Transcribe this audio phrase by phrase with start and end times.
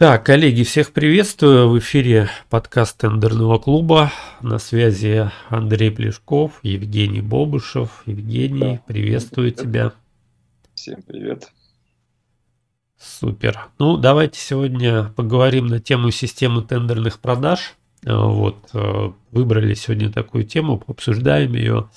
[0.00, 1.68] Так, коллеги, всех приветствую.
[1.68, 4.10] В эфире подкаст Тендерного клуба.
[4.40, 8.02] На связи Андрей Плешков, Евгений Бобышев.
[8.06, 9.92] Евгений, приветствую тебя.
[10.72, 11.52] Всем привет.
[12.98, 13.68] Супер.
[13.78, 17.74] Ну, давайте сегодня поговорим на тему системы тендерных продаж.
[18.02, 21.90] Вот, э, выбрали сегодня такую тему, обсуждаем ее.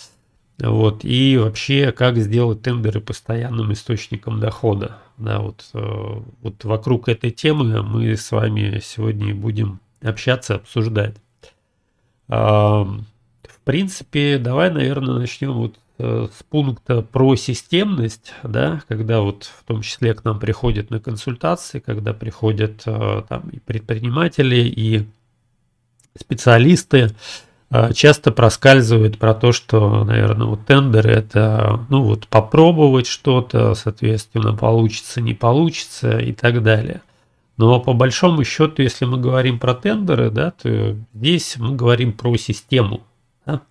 [0.63, 4.97] Вот, и вообще, как сделать тендеры постоянным источником дохода.
[5.17, 11.15] Да, вот, э, вот вокруг этой темы мы с вами сегодня будем общаться, обсуждать.
[12.27, 19.63] В принципе, давай, наверное, начнем вот э, с пункта про системность, да, когда вот в
[19.65, 25.05] том числе к нам приходят на консультации, когда приходят э, там и предприниматели, и
[26.17, 27.09] специалисты,
[27.93, 35.21] часто проскальзывает про то, что, наверное, вот тендеры это, ну вот, попробовать что-то, соответственно, получится,
[35.21, 37.01] не получится и так далее.
[37.57, 42.35] Но по большому счету, если мы говорим про тендеры, да, то здесь мы говорим про
[42.37, 43.01] систему.
[43.45, 43.61] Да?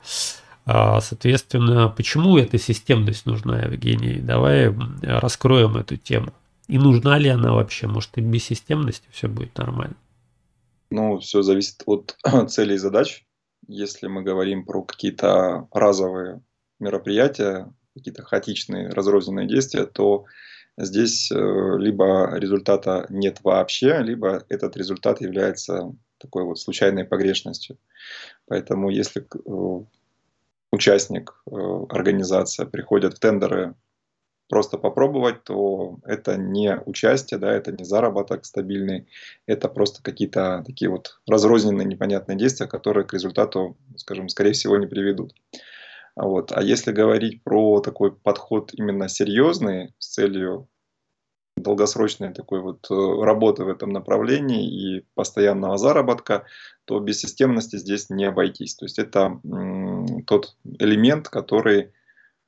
[0.64, 4.20] А, соответственно, почему эта системность нужна, Евгений?
[4.20, 6.32] Давай раскроем эту тему.
[6.68, 7.88] И нужна ли она вообще?
[7.88, 9.96] Может, и без системности все будет нормально?
[10.90, 12.16] Ну, все зависит от
[12.48, 13.24] целей и задач
[13.68, 16.42] если мы говорим про какие-то разовые
[16.78, 20.24] мероприятия, какие-то хаотичные разрозненные действия, то
[20.78, 21.34] здесь э,
[21.78, 27.78] либо результата нет вообще, либо этот результат является такой вот случайной погрешностью.
[28.46, 29.84] Поэтому если э,
[30.72, 31.54] участник, э,
[31.90, 33.74] организация приходят в тендеры
[34.52, 39.08] просто попробовать, то это не участие, да, это не заработок стабильный,
[39.46, 44.86] это просто какие-то такие вот разрозненные непонятные действия, которые к результату, скажем, скорее всего не
[44.86, 45.32] приведут.
[46.16, 46.52] Вот.
[46.52, 50.68] А если говорить про такой подход именно серьезный с целью
[51.56, 56.44] долгосрочной такой вот э, работы в этом направлении и постоянного заработка,
[56.84, 58.74] то без системности здесь не обойтись.
[58.74, 59.40] То есть это
[60.26, 61.92] тот элемент, который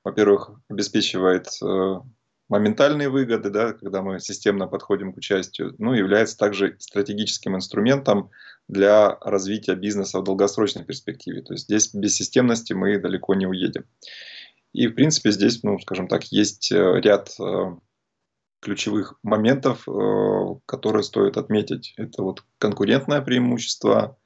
[0.04, 1.94] во-первых, обеспечивает э,
[2.48, 8.30] моментальные выгоды, да, когда мы системно подходим к участию, ну, является также стратегическим инструментом
[8.68, 11.42] для развития бизнеса в долгосрочной перспективе.
[11.42, 13.86] То есть здесь без системности мы далеко не уедем.
[14.72, 17.76] И, в принципе, здесь, ну, скажем так, есть э, ряд э,
[18.60, 19.86] ключевых моментов,
[20.64, 21.92] которые стоит отметить.
[21.98, 24.16] Это вот конкурентное преимущество,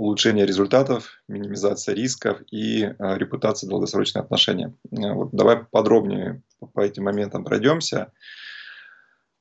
[0.00, 4.74] улучшение результатов, минимизация рисков и э, репутация долгосрочные отношения.
[4.90, 8.10] Э, вот давай подробнее по этим моментам пройдемся.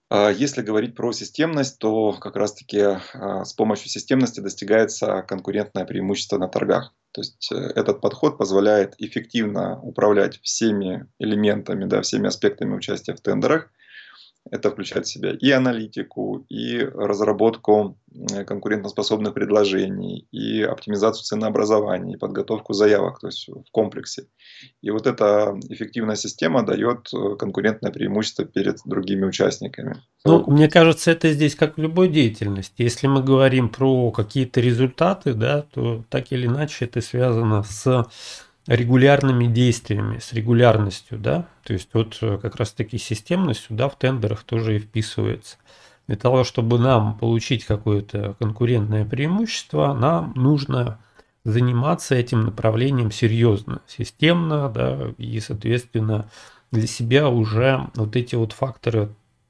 [0.09, 2.97] Э, если говорить про системность, то как раз-таки э,
[3.45, 6.93] с помощью системности достигается конкурентное преимущество на торгах.
[7.13, 13.21] То есть э, этот подход позволяет эффективно управлять всеми элементами, да, всеми аспектами участия в
[13.21, 13.71] тендерах
[14.51, 17.97] это включает в себя и аналитику, и разработку
[18.47, 24.25] конкурентоспособных предложений, и оптимизацию ценообразования, и подготовку заявок, то есть в комплексе.
[24.81, 30.01] И вот эта эффективная система дает э, конкурентное преимущество перед другими участниками.
[30.25, 32.81] Ну, мне кажется, это здесь как в любой деятельности.
[32.81, 38.07] Если мы говорим про какие-то результаты, да, то так или иначе это связано с
[38.69, 43.97] регулярными действиями, с регулярностью, да, то есть вот э, как раз таки системность сюда в
[43.97, 45.57] тендерах тоже и вписывается.
[46.05, 50.99] Для того, чтобы нам получить какое-то конкурентное преимущество, нам нужно
[51.43, 56.29] заниматься этим направлением серьезно, системно, да, и, соответственно,
[56.71, 59.09] для себя уже вот эти вот факторы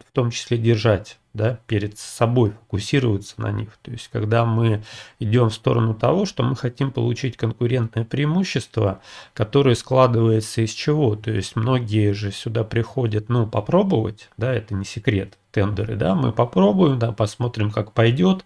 [0.10, 3.78] в том числе держать да, перед собой, фокусироваться на них.
[3.84, 4.84] То есть, когда мы
[5.20, 9.02] идем в сторону того, что мы хотим получить конкурентное преимущество,
[9.36, 11.16] которое складывается из чего?
[11.16, 16.32] То есть, многие же сюда приходят, ну, попробовать, да, это не секрет, тендеры, да, мы
[16.32, 18.44] попробуем, да, посмотрим, как пойдет.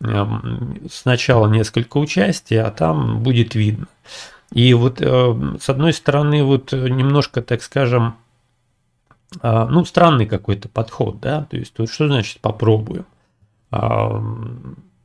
[0.00, 3.86] Эм, сначала несколько участий, а там будет видно.
[4.52, 8.14] И вот э, с одной стороны, вот немножко, так скажем,
[9.42, 13.06] ну, странный какой-то подход, да, то есть, что значит попробуем?
[13.70, 14.22] А,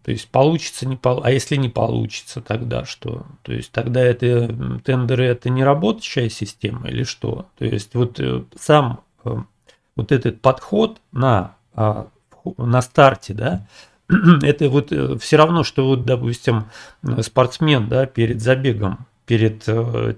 [0.04, 1.22] то есть получится, не пол...
[1.24, 3.26] а если не получится, тогда что?
[3.44, 4.54] То есть тогда это
[4.84, 7.46] тендеры это не работающая система или что?
[7.58, 9.36] То есть вот э, сам э,
[9.96, 12.08] вот этот подход на, а,
[12.58, 13.68] на старте, да,
[14.42, 16.66] это вот э, все равно, что вот, допустим,
[17.22, 19.64] спортсмен, да, перед забегом, перед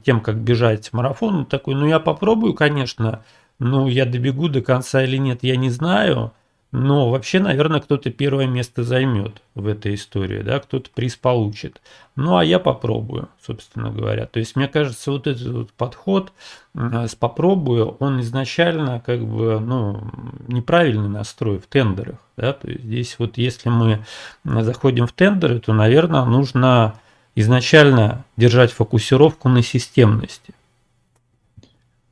[0.04, 3.24] тем, как бежать марафон, такой, ну я попробую, конечно,
[3.60, 6.34] ну, я добегу до конца или нет, я не знаю.
[6.74, 11.80] но вообще, наверное, кто-то первое место займет в этой истории, да, кто-то приз получит.
[12.16, 14.26] Ну, а я попробую, собственно говоря.
[14.26, 16.34] То есть, мне кажется, вот этот вот подход
[16.74, 20.02] с попробую, он изначально как бы, ну,
[20.48, 24.04] неправильный настрой в тендерах, да, то есть здесь вот если мы
[24.44, 26.96] заходим в тендеры, то, наверное, нужно
[27.36, 30.53] изначально держать фокусировку на системности.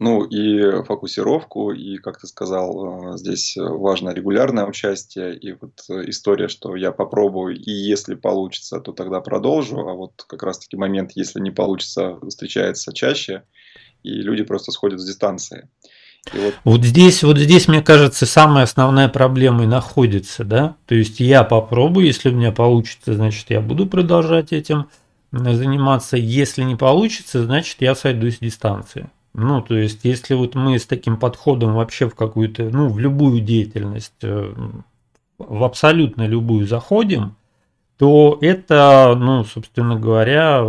[0.04, 5.74] Ну и фокусировку, и, как ты сказал, э, здесь важно регулярное участие, и вот
[6.10, 11.12] история, что я попробую, и если получится, то тогда продолжу, а вот как раз-таки момент,
[11.14, 13.44] если не получится, встречается чаще,
[14.02, 15.70] и люди просто сходят с дистанции.
[16.34, 16.56] вот...
[16.64, 21.44] вот здесь, вот здесь, мне кажется, самая основная проблема и находится, да, то есть я
[21.44, 24.90] попробую, если у меня получится, значит, я буду продолжать этим
[25.32, 29.12] заниматься, если не получится, значит, я сойду с дистанции.
[29.34, 33.40] Ну, то есть, если вот мы с таким подходом вообще в какую-то, ну, в любую
[33.42, 34.54] деятельность, э,
[35.38, 37.36] в абсолютно любую заходим,
[37.98, 40.66] то это, ну, собственно говоря,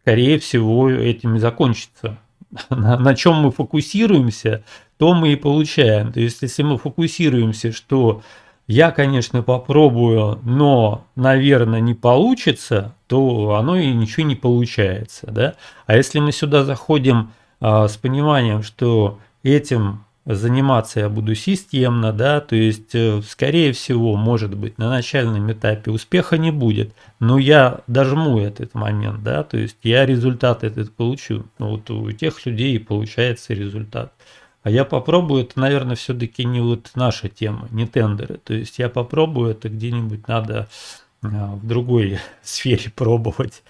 [0.00, 2.18] скорее всего, этим и закончится.
[2.70, 4.62] На, на чем мы фокусируемся,
[4.98, 6.12] то мы и получаем.
[6.12, 8.22] То есть, если мы фокусируемся, что
[8.68, 15.30] я, конечно, попробую, но, наверное, не получится, то оно и ничего не получается.
[15.30, 15.54] Да?
[15.86, 17.30] А если мы сюда заходим
[17.60, 24.54] с пониманием, что этим заниматься я буду системно, да, то есть, э, скорее всего, может
[24.54, 29.76] быть, на начальном этапе успеха не будет, но я дожму этот момент, да, то есть
[29.84, 31.44] я результат этот получу.
[31.58, 34.12] Ну, вот у тех людей получается результат.
[34.64, 38.40] А я попробую, это, наверное, все-таки не вот наша тема, не тендеры.
[38.42, 40.66] То есть я попробую, это где-нибудь надо
[41.22, 43.62] а, в другой сфере пробовать.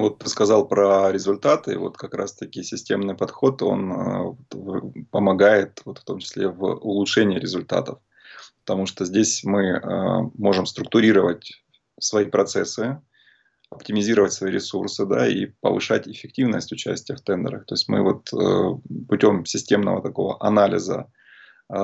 [0.00, 6.04] Вот ты сказал про результаты, вот как раз-таки системный подход, он э, помогает вот в
[6.04, 7.98] том числе в улучшении результатов,
[8.64, 9.80] потому что здесь мы э,
[10.34, 11.62] можем структурировать
[12.00, 13.00] свои процессы,
[13.70, 17.66] оптимизировать свои ресурсы, да, и повышать эффективность участия в тендерах.
[17.66, 21.10] То есть мы вот э, путем системного такого анализа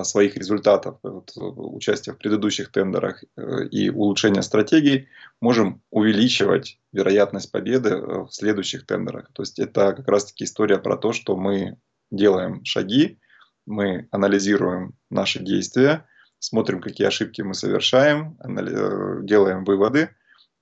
[0.02, 5.08] своих результатов вот, участия в предыдущих тендерах э, и улучшения стратегий,
[5.40, 9.30] можем увеличивать вероятность победы э, в следующих тендерах.
[9.34, 11.76] То есть это как раз-таки история про то, что мы
[12.10, 13.18] делаем шаги,
[13.66, 16.06] мы анализируем наши действия,
[16.38, 20.10] смотрим, какие ошибки мы совершаем, э, делаем выводы,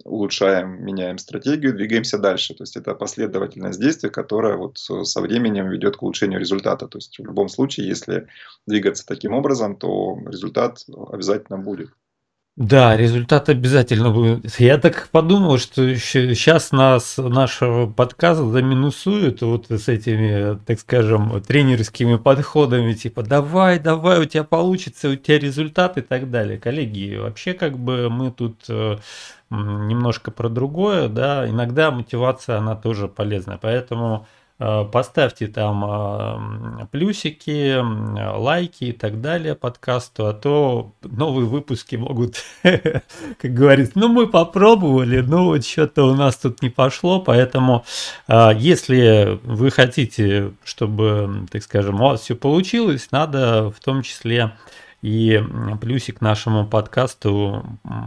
[0.04, 2.54] улучшаем, меняем стратегию, двигаемся дальше.
[2.54, 6.86] То есть это последовательность действий, которая вот со временем ведет к улучшению результата.
[6.88, 8.28] То есть в любом случае, если
[8.66, 11.90] двигаться таким образом, то результат обязательно будет.
[12.56, 14.60] Да, результат обязательно будет.
[14.60, 17.60] Я так подумал, что сейчас нас наш
[17.96, 25.08] подкаст заминусуют вот с этими, так скажем, тренерскими подходами, типа давай, давай, у тебя получится,
[25.08, 26.58] у тебя результат и так далее.
[26.58, 28.98] Коллеги, вообще как бы мы тут э,
[29.48, 34.26] немножко про другое, да, иногда мотивация, она тоже полезна, поэтому
[34.92, 35.84] поставьте там
[36.82, 37.78] э, плюсики,
[38.36, 45.20] лайки и так далее подкасту, а то новые выпуски могут, как говорится, ну мы попробовали,
[45.20, 47.84] ну вот что-то у нас тут не пошло, поэтому
[48.28, 54.52] э, если вы хотите, чтобы, так скажем, у вас все получилось, надо в том числе
[55.02, 55.42] и
[55.80, 57.64] плюсик нашему подкасту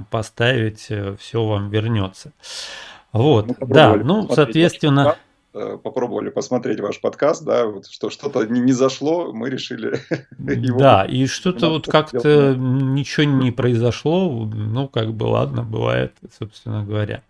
[0.09, 2.31] поставить, э, все вам вернется.
[3.11, 5.17] Вот, да, ну, соответственно...
[5.57, 10.01] Э, попробовали посмотреть ваш подкаст, да, вот что что-то не, не зашло, мы решили
[10.37, 10.77] его...
[10.77, 17.21] Да, и что-то вот как-то ничего не произошло, ну, как бы, ладно, бывает, собственно говоря.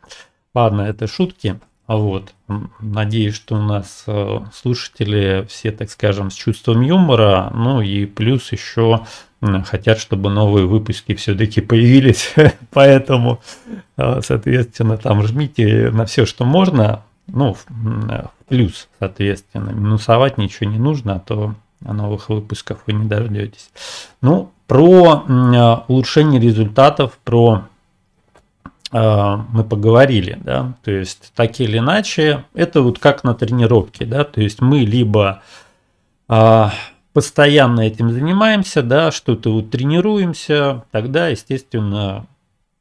[0.55, 1.59] Ладно, это шутки.
[1.85, 2.33] А вот,
[2.79, 8.51] надеюсь, что у нас э, слушатели все, так скажем, с чувством юмора, ну и плюс
[8.51, 9.05] еще
[9.65, 12.33] хотят, чтобы новые выпуски все-таки появились,
[12.71, 13.39] поэтому,
[13.97, 17.65] э, соответственно, там жмите на все, что можно, ну, в
[18.47, 23.69] плюс, соответственно, минусовать ничего не нужно, а то новых выпусков вы не дождетесь.
[24.21, 27.65] Ну, про э, улучшение результатов, про
[28.91, 34.23] а, мы поговорили, да, то есть так или иначе, это вот как на тренировке, да,
[34.23, 35.41] то есть мы либо
[36.29, 36.71] а,
[37.11, 42.25] постоянно этим занимаемся, да, что-то вот тренируемся, тогда, естественно,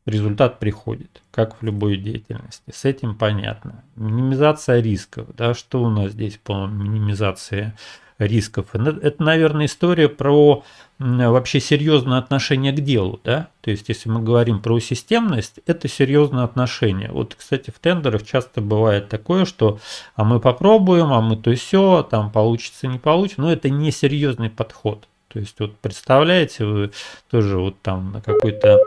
[0.07, 2.73] результат приходит, как в любой деятельности.
[2.73, 3.83] С этим понятно.
[3.97, 7.73] Минимизация рисков, да, что у нас здесь по минимизации
[8.19, 8.67] рисков.
[8.75, 10.63] Это, наверное, история про
[11.01, 16.45] вообще серьезное отношение к делу, да, то есть если мы говорим про системность, это серьезное
[16.45, 17.11] отношение.
[17.11, 19.81] Вот, кстати, в тендерах часто бывает такое, что
[20.15, 24.51] а мы попробуем, а мы то все, там получится, не получится, но это не серьезный
[24.51, 25.09] подход.
[25.27, 26.93] То есть вот представляете вы
[27.29, 28.79] тоже вот там на какой-то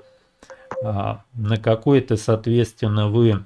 [0.82, 3.46] на какой-то, соответственно, вы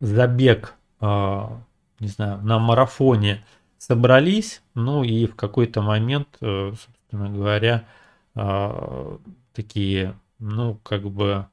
[0.00, 1.60] забег, а,
[2.00, 3.44] не знаю, на марафоне
[3.78, 7.84] собрались, ну и в какой-то момент, э, собственно говоря,
[8.34, 9.18] а,
[9.52, 11.46] такие, ну, как бы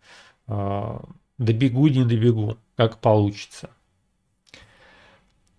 [1.37, 3.71] добегу, не добегу, как получится.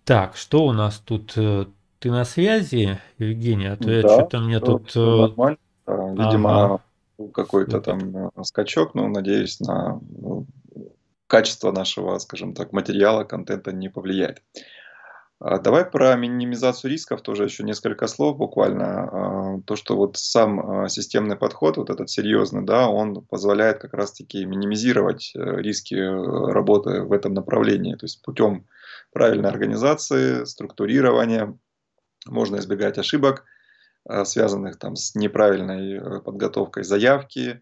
[0.05, 1.33] Так, что у нас тут?
[1.35, 1.65] Э,
[1.99, 3.65] ты на связи, Евгений?
[3.65, 4.95] А то я что-то мне тут...
[4.95, 5.57] Э, нормально.
[5.85, 6.81] Видимо, ага
[7.33, 10.45] какой-то там э, скачок, но надеюсь, на ну,
[11.27, 14.41] качество нашего, скажем так, материала, контента не повлияет.
[15.39, 19.03] А давай про минимизацию рисков тоже еще несколько слов буквально.
[19.03, 23.93] А, то, что вот сам а, системный подход, вот этот серьезный, да, он позволяет как
[23.93, 27.93] раз-таки минимизировать э, риски э, работы в этом направлении.
[27.93, 28.65] То есть путем
[29.11, 31.55] правильной организации, структурирования
[32.25, 33.56] можно избегать ошибок– Э,
[34.25, 37.61] связанных там с неправильной э, подготовкой заявки,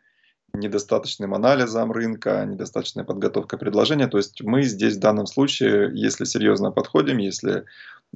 [0.53, 4.07] недостаточным анализом рынка, недостаточной подготовкой предложения.
[4.07, 7.65] То есть мы здесь в данном случае, если серьезно подходим, если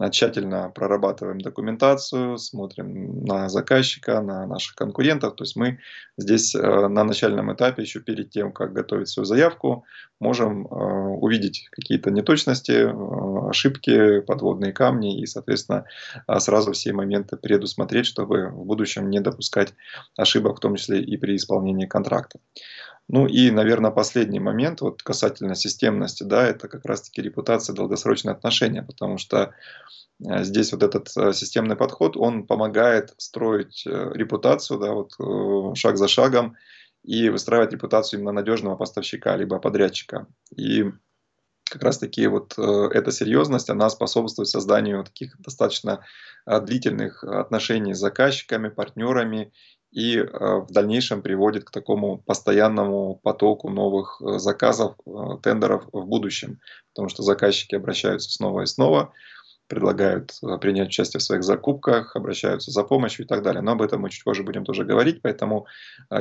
[0.10, 5.36] тщательно прорабатываем документацию, смотрим на заказчика, на наших конкурентов.
[5.36, 5.80] То есть мы
[6.18, 9.84] здесь э, на начальном этапе, еще перед тем, как готовить свою заявку,
[10.22, 15.86] можем э, увидеть какие-то неточности, э, ошибки, подводные камни и, соответственно,
[16.38, 19.74] сразу все моменты предусмотреть, чтобы в будущем не допускать
[20.16, 22.40] ошибок, в том числе и при исполнении контракта.
[23.12, 28.84] Ну и, наверное, последний момент вот касательно системности, да, это как раз-таки репутация, долгосрочные отношения,
[28.84, 29.56] потому что
[30.24, 35.98] э, здесь вот этот э, системный подход, он помогает строить э, репутацию, да, вот шаг
[35.98, 36.56] за шагом
[37.04, 40.28] и выстраивать репутацию именно надежного поставщика либо подрядчика.
[40.56, 40.86] И
[41.64, 46.04] как раз таки вот эта серьезность, она способствует созданию таких достаточно
[46.46, 49.52] длительных отношений с заказчиками, партнерами
[49.92, 56.06] и э, в дальнейшем приводит к такому постоянному потоку новых э, заказов, э, тендеров в
[56.06, 56.60] будущем,
[56.94, 59.14] потому что заказчики обращаются снова и снова,
[59.68, 63.62] предлагают принять участие в своих закупках, обращаются за помощью и так далее.
[63.62, 65.68] Но об этом мы чуть позже будем тоже говорить, поэтому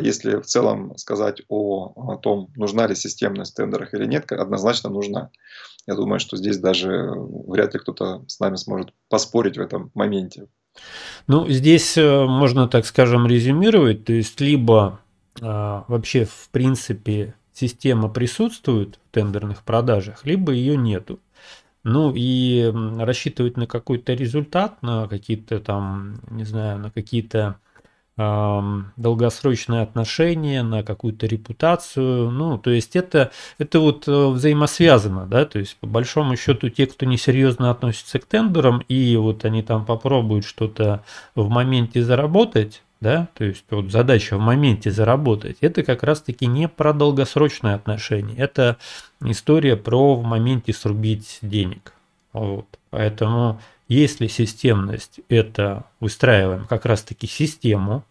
[0.00, 4.90] если в целом сказать о, о том, нужна ли системность в тендерах или нет, однозначно
[4.90, 5.30] нужна.
[5.86, 10.48] Я думаю, что здесь даже вряд ли кто-то с нами сможет поспорить в этом моменте.
[11.26, 15.00] Ну, здесь э, можно, так скажем, резюмировать, то есть либо
[15.40, 21.20] а, вообще в принципе система присутствует в тендерных продажах, либо ее нету.
[21.84, 27.56] Ну и рассчитывать на какой-то результат, на какие-то там, не знаю, на какие-то
[28.18, 32.30] долгосрочные отношения, на какую-то репутацию.
[32.30, 36.86] Ну, то есть это, это вот э, взаимосвязано, да, то есть по большому счету те,
[36.86, 41.04] кто несерьезно относится к тендерам, и вот они там попробуют что-то
[41.36, 46.66] в моменте заработать, да, то есть вот задача в моменте заработать, это как раз-таки не
[46.66, 48.78] про долгосрочные отношения, это
[49.22, 51.92] история про в моменте срубить денег.
[52.32, 52.66] Вот.
[52.90, 58.04] Поэтому если системность, это выстраиваем как раз-таки систему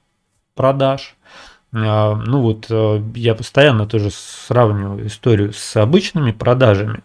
[0.56, 1.16] продаж.
[1.74, 7.02] А, ну вот э, я постоянно тоже сравниваю историю с обычными продажами.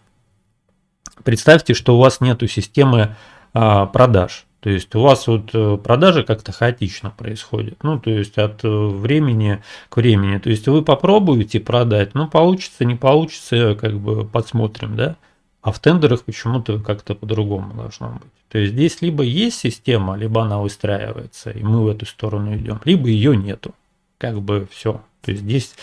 [1.22, 3.14] Представьте, что у вас нету системы
[3.52, 4.46] а, продаж.
[4.62, 7.82] То есть у вас вот э, продажи как-то хаотично происходят.
[7.82, 10.38] Ну, то есть от э, времени к времени.
[10.38, 15.16] То есть вы попробуете продать, ну, получится, не получится, как бы подсмотрим, да.
[15.62, 18.32] А в тендерах почему-то как-то по-другому должно быть.
[18.48, 22.80] То есть здесь либо есть система, либо она выстраивается, и мы в эту сторону идем,
[22.84, 23.72] либо ее нету.
[24.18, 25.02] Как бы все.
[25.20, 25.74] То есть здесь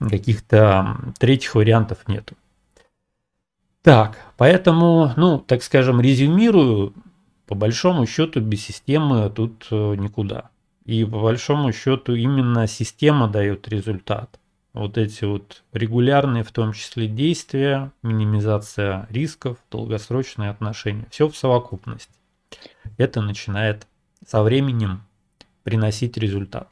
[0.00, 2.34] каких-то третьих вариантов нету.
[3.82, 6.94] Так, поэтому, ну, так скажем, резюмирую,
[7.46, 10.50] по большому счету без системы тут э, никуда.
[10.84, 14.38] И по большому счету именно система дает результат
[14.78, 22.12] вот эти вот регулярные, в том числе действия, минимизация рисков, долгосрочные отношения, все в совокупности.
[22.96, 23.86] Это начинает
[24.26, 25.02] со временем
[25.64, 26.68] приносить результат.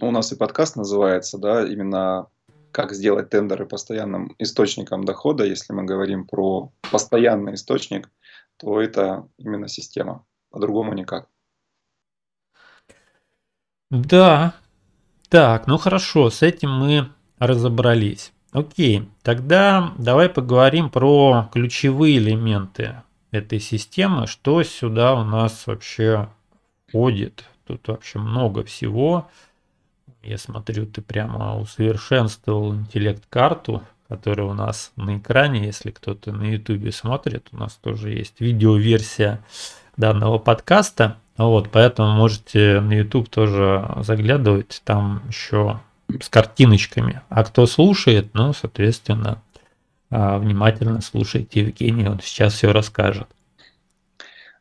[0.00, 2.28] У нас и подкаст называется, да, именно
[2.72, 5.44] как сделать тендеры постоянным источником дохода.
[5.44, 8.10] Если мы говорим про постоянный источник,
[8.56, 10.24] то это именно система.
[10.50, 11.28] По-другому никак.
[13.90, 14.54] Да,
[15.34, 17.08] так, ну хорошо, с этим мы
[17.40, 18.32] разобрались.
[18.52, 26.28] Окей, тогда давай поговорим про ключевые элементы этой системы, что сюда у нас вообще
[26.86, 27.46] входит.
[27.66, 29.28] Тут вообще много всего.
[30.22, 36.92] Я смотрю, ты прямо усовершенствовал интеллект-карту, которая у нас на экране, если кто-то на ютубе
[36.92, 37.48] смотрит.
[37.50, 39.44] У нас тоже есть видеоверсия
[39.96, 41.16] данного подкаста.
[41.36, 45.80] Вот, поэтому можете на YouTube тоже заглядывать, там еще
[46.20, 47.22] с картиночками.
[47.28, 49.42] А кто слушает, ну, соответственно,
[50.10, 53.26] а, внимательно слушайте Евгения, он сейчас все расскажет.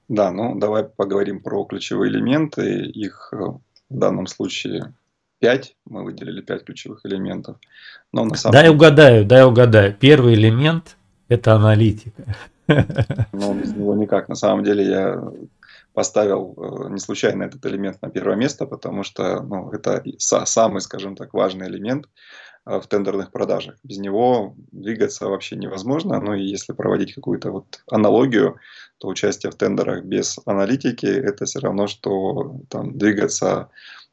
[0.09, 2.85] Да, ну давай поговорим про ключевые элементы.
[2.85, 4.93] Их э, в данном случае
[5.39, 7.57] 5, мы выделили 5 ключевых элементов.
[8.11, 9.93] Но на самом дай угадаю, дай угадаю.
[9.93, 12.35] Первый элемент– это аналитика.
[12.67, 14.29] Ну, без него никак.
[14.29, 15.21] На самом деле я
[15.93, 21.15] поставил э, не случайно этот элемент на первое место, потому что ну, это самый, скажем
[21.15, 22.07] так, важный элемент
[22.65, 23.75] э, в тендерных продажах.
[23.83, 26.19] Без него двигаться вообще невозможно.
[26.19, 28.57] Ну и если проводить какую-то вот аналогию,
[28.97, 33.69] то участие в тендерах без аналитики это все равно, что там двигаться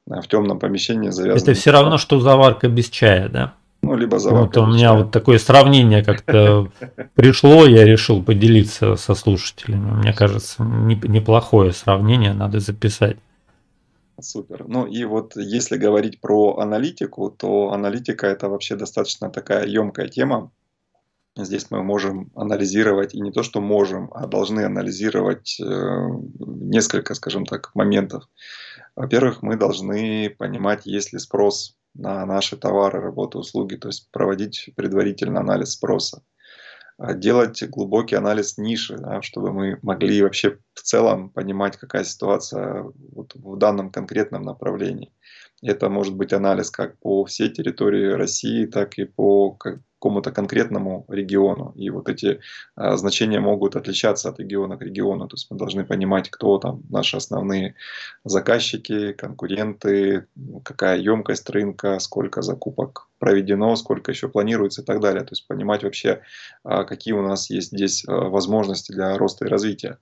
[0.07, 1.51] в темном помещении завязано.
[1.51, 3.55] Это все равно, что заварка без чая, да?
[3.83, 6.71] Ну, либо заварка Вот у меня вот такое сравнение как-то
[7.15, 9.91] пришло, я решил поделиться со слушателями.
[9.91, 13.17] Мне кажется, неплохое сравнение, надо записать.
[14.21, 14.67] Супер.
[14.69, 20.51] Ну и вот если говорить про аналитику, то аналитика это вообще достаточно такая емкая тема.
[21.37, 25.65] Здесь мы можем анализировать, и не то, что можем, а должны анализировать э,
[26.39, 28.25] несколько, скажем так, моментов.
[28.97, 34.71] Во-первых, мы должны понимать, есть ли спрос на наши товары, работы, услуги, то есть проводить
[34.77, 36.23] предварительный анализ спроса.
[36.99, 42.85] А делать глубокий анализ ниши, да, чтобы мы могли вообще в целом понимать, какая ситуация
[43.13, 45.11] вот в данном конкретном направлении.
[45.62, 49.59] Это может быть анализ как по всей территории России, так и по
[50.00, 51.73] какому-то конкретному региону.
[51.76, 52.40] И вот эти
[52.75, 55.29] а, значения могут отличаться от региона к региону.
[55.29, 57.75] То есть мы должны понимать, кто там наши основные
[58.25, 60.26] заказчики, конкуренты,
[60.64, 65.23] какая емкость рынка, сколько закупок проведено, сколько еще планируется и так далее.
[65.23, 66.23] То есть понимать вообще,
[66.64, 69.99] а, какие у нас есть здесь а, возможности для роста и развития.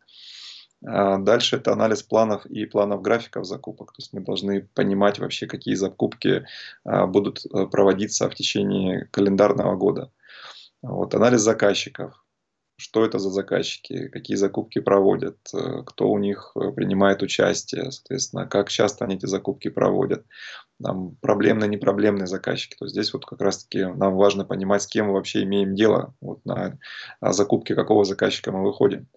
[0.86, 3.92] А, дальше это анализ планов и планов графиков закупок.
[3.92, 6.46] То есть мы должны понимать вообще, какие закупки
[6.84, 10.12] а, будут э, проводиться в течение календарного года.
[10.82, 12.24] Вот, анализ заказчиков.
[12.80, 18.46] Что это за заказчики, какие закупки проводят, э, кто у них э, принимает участие, соответственно,
[18.46, 20.24] как часто они эти закупки проводят.
[20.80, 22.76] Там проблемные, непроблемные заказчики.
[22.78, 26.14] То есть здесь вот как раз-таки нам важно понимать, с кем мы вообще имеем дело,
[26.20, 26.78] вот на
[27.20, 29.08] закупке какого заказчика мы выходим.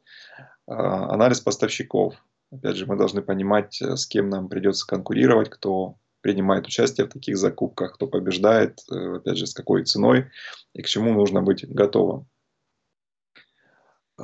[0.72, 2.16] А, анализ поставщиков.
[2.50, 7.10] Опять же, мы должны понимать, э, с кем нам придется конкурировать, кто принимает участие в
[7.10, 10.28] таких закупках, кто побеждает, э, опять же, с какой ценой
[10.74, 12.28] и к чему нужно быть готовым.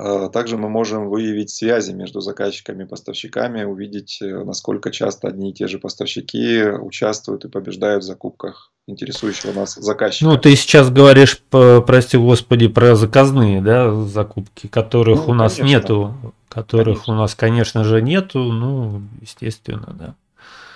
[0.00, 5.50] А, также мы можем выявить связи между заказчиками и поставщиками, увидеть, э, насколько часто одни
[5.50, 10.30] и те же поставщики участвуют и побеждают в закупках интересующего нас заказчика.
[10.30, 15.76] Ну, ты сейчас говоришь, прости господи, про заказные да, закупки, которых ну, у нас конечно.
[15.76, 16.14] нету
[16.48, 17.12] которых конечно.
[17.12, 20.14] у нас, конечно же, нету, ну, естественно, да.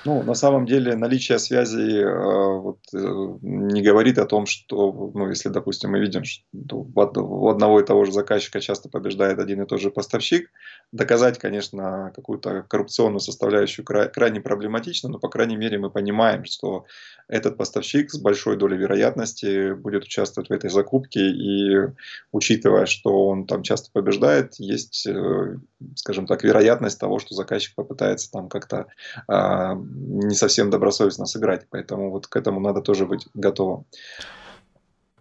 [0.04, 2.98] Ну, на самом деле наличие связи э, вот, э,
[3.42, 8.04] не говорит о том, что, ну, если, допустим, мы видим, что у одного и того
[8.04, 10.50] же заказчика часто побеждает один и тот же поставщик,
[10.90, 16.86] доказать, конечно, какую-то коррупционную составляющую крайне проблематично, но, по крайней мере, мы понимаем, что
[17.28, 21.92] этот поставщик с большой долей вероятности будет участвовать в этой закупке, и
[22.32, 25.58] учитывая, что он там часто побеждает, есть, э,
[25.94, 28.86] скажем так, вероятность того, что заказчик попытается там как-то
[29.28, 31.66] а, не совсем добросовестно сыграть.
[31.70, 33.84] Поэтому вот к этому надо тоже быть готовым.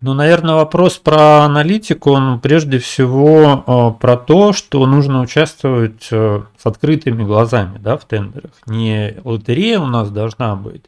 [0.02, 6.42] Ну, наверное, вопрос про аналитику, он прежде всего э, про то, что нужно участвовать э,
[6.58, 8.52] с открытыми глазами да, в тендерах.
[8.66, 10.86] Не лотерея у нас должна быть,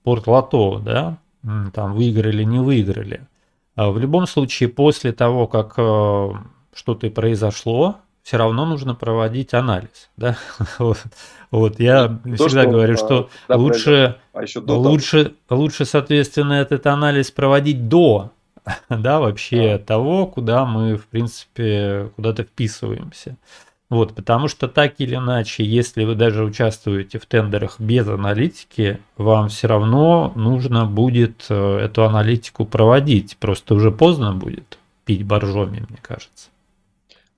[0.00, 1.18] спорт-лото, да,
[1.74, 3.26] там выиграли, не выиграли.
[3.74, 6.30] А в любом случае, после того, как э,
[6.72, 10.10] что-то произошло, все равно нужно проводить анализ.
[10.16, 10.36] Да?
[10.80, 10.98] вот,
[11.52, 15.60] вот я то, всегда что, говорю, что да, лучше, а еще до лучше, того.
[15.60, 18.32] лучше, соответственно, этот анализ проводить до
[18.88, 19.78] да, вообще а.
[19.78, 23.36] того, куда мы, в принципе, куда-то вписываемся.
[23.90, 29.50] Вот, потому что так или иначе, если вы даже участвуете в тендерах без аналитики, вам
[29.50, 33.36] все равно нужно будет э, эту аналитику проводить.
[33.36, 36.48] Просто уже поздно будет пить боржоми, мне кажется.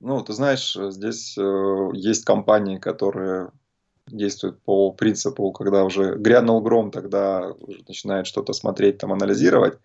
[0.00, 3.50] Ну, ты знаешь, здесь э, есть компании, которые
[4.06, 7.52] действуют по принципу, когда уже грянул гром, тогда
[7.87, 9.78] начинает что-то смотреть, там, анализировать.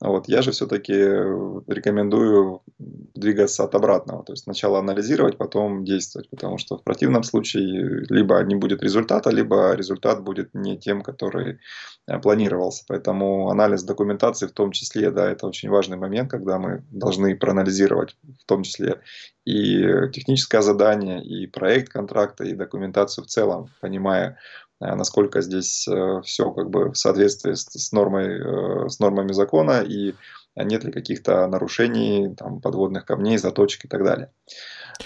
[0.00, 0.28] Вот.
[0.28, 4.24] Я же все-таки рекомендую двигаться от обратного.
[4.24, 6.28] То есть сначала анализировать, потом действовать.
[6.28, 11.60] Потому что в противном случае либо не будет результата, либо результат будет не тем, который
[12.06, 12.84] э, планировался.
[12.86, 18.16] Поэтому анализ документации в том числе, да, это очень важный момент, когда мы должны проанализировать
[18.22, 19.00] в том числе
[19.46, 26.20] и техническое задание, и проект контракта, и документацию в целом, понимая, Э, насколько здесь э,
[26.24, 30.14] все как бы в соответствии с, с, нормой, э, с нормами закона и
[30.56, 34.30] нет ли каких-то нарушений, там, подводных камней, заточек и так далее.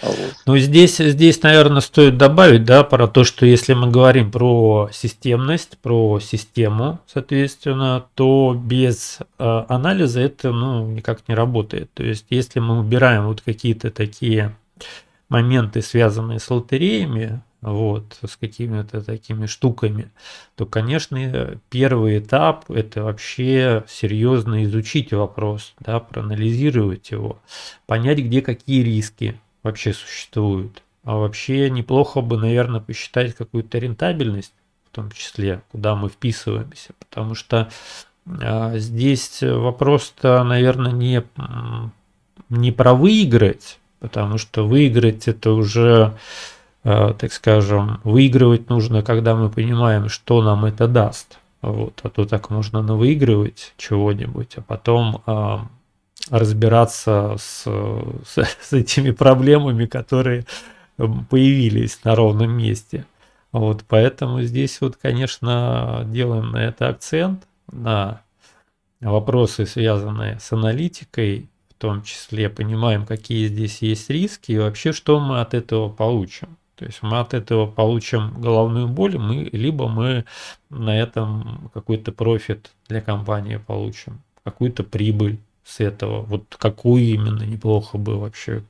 [0.02, 0.34] Вот.
[0.46, 5.78] Ну, здесь, здесь, наверное, стоит добавить, да, про то, что если мы говорим про системность,
[5.78, 11.92] про систему, соответственно, то без э, анализа это, ну, никак не работает.
[11.94, 14.54] То есть, если мы убираем вот какие-то такие
[15.28, 20.10] моменты, связанные с лотереями, вот, с какими-то такими штуками,
[20.56, 27.38] то, конечно, первый этап– это вообще серьезно изучить вопрос, да, проанализировать его,
[27.86, 30.82] понять, где какие риски вообще существуют.
[31.04, 34.54] А вообще неплохо бы, наверное, посчитать какую-то рентабельность,
[34.90, 37.70] в том числе, куда мы вписываемся, потому что
[38.26, 41.22] а, здесь вопрос-то, наверное, не,
[42.48, 46.18] не про выиграть, потому что выиграть это уже
[46.82, 51.38] так скажем, выигрывать нужно, когда мы понимаем, что нам это даст.
[51.62, 55.58] Вот, а то так можно навыигрывать чего-нибудь, а потом э,
[56.30, 60.46] разбираться с, с, с этими проблемами, которые
[60.96, 63.04] появились на ровном месте.
[63.52, 68.22] Вот, поэтому здесь вот, конечно, делаем на это акцент, на
[69.00, 75.18] вопросы, связанные с аналитикой, в том числе понимаем, какие здесь есть риски и вообще, что
[75.18, 76.56] мы от этого получим.
[76.80, 80.24] То есть мы от этого получим головную боль, мы, либо мы
[80.70, 86.22] на этом какой-то профит для компании получим, какую-то прибыль с этого.
[86.22, 88.62] Вот какую именно неплохо бы вообще,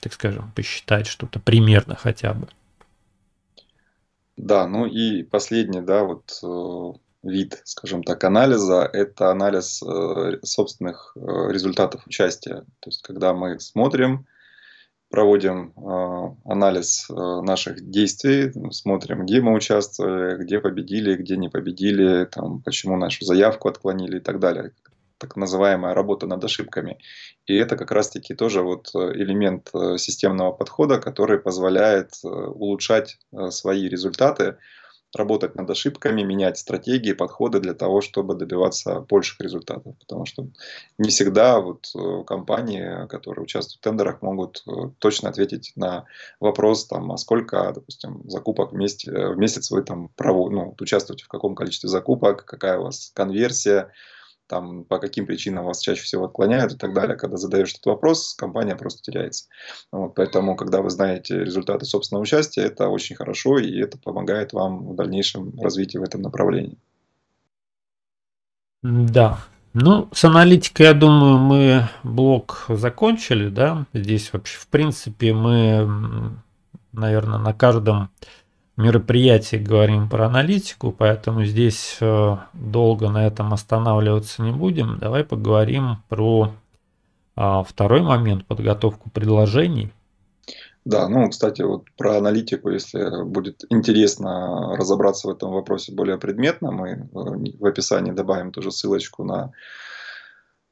[0.00, 2.46] так скажем, посчитать что-то примерно хотя бы.
[4.36, 6.92] Да, ну и последний, да, вот э,
[7.28, 12.64] вид, скажем так, анализа– это анализ э, собственных э, результатов участия.
[12.78, 14.24] То есть, когда мы смотрим,
[15.10, 22.26] проводим э, анализ э, наших действий, смотрим, где мы участвовали, где победили, где не победили,
[22.26, 24.72] там, почему нашу заявку отклонили и так далее.
[25.18, 26.98] Так называемая работа над ошибками.
[27.46, 33.18] И это как раз-таки тоже вот элемент э, системного подхода, который позволяет улучшать
[33.50, 34.56] свои результаты,
[35.14, 39.94] работать над ошибками, менять стратегии, подходы для того, чтобы добиваться больших результатов.
[39.98, 40.46] Потому что
[40.98, 46.04] не всегда вот э, компании, которые участвуют в тендерах, могут э, точно ответить на
[46.38, 51.24] вопрос, там, а сколько, допустим, закупок в месяц, в месяц вы там право, ну, участвуете
[51.24, 53.90] в каком количестве закупок, какая у вас конверсия,
[54.50, 57.16] там, по каким причинам вас чаще всего отклоняют и так далее.
[57.16, 59.44] Когда задаешь этот вопрос, компания просто теряется.
[59.92, 64.88] Вот, поэтому, когда вы знаете результаты собственного участия, это очень хорошо, и это помогает вам
[64.88, 66.76] в дальнейшем развитии в этом направлении.
[68.82, 69.38] Да.
[69.72, 73.86] Ну, с аналитикой, я думаю, мы блок закончили, да.
[73.94, 76.32] Здесь вообще, в принципе, мы,
[76.92, 78.10] наверное, на каждом
[78.80, 84.98] мероприятии говорим про аналитику, поэтому здесь э, долго на этом останавливаться не будем.
[84.98, 86.52] Давай поговорим про
[87.36, 89.92] а, второй момент, подготовку предложений.
[90.84, 96.70] Да, ну, кстати, вот про аналитику, если будет интересно разобраться в этом вопросе более предметно,
[96.70, 99.52] мы э, в описании добавим тоже ссылочку на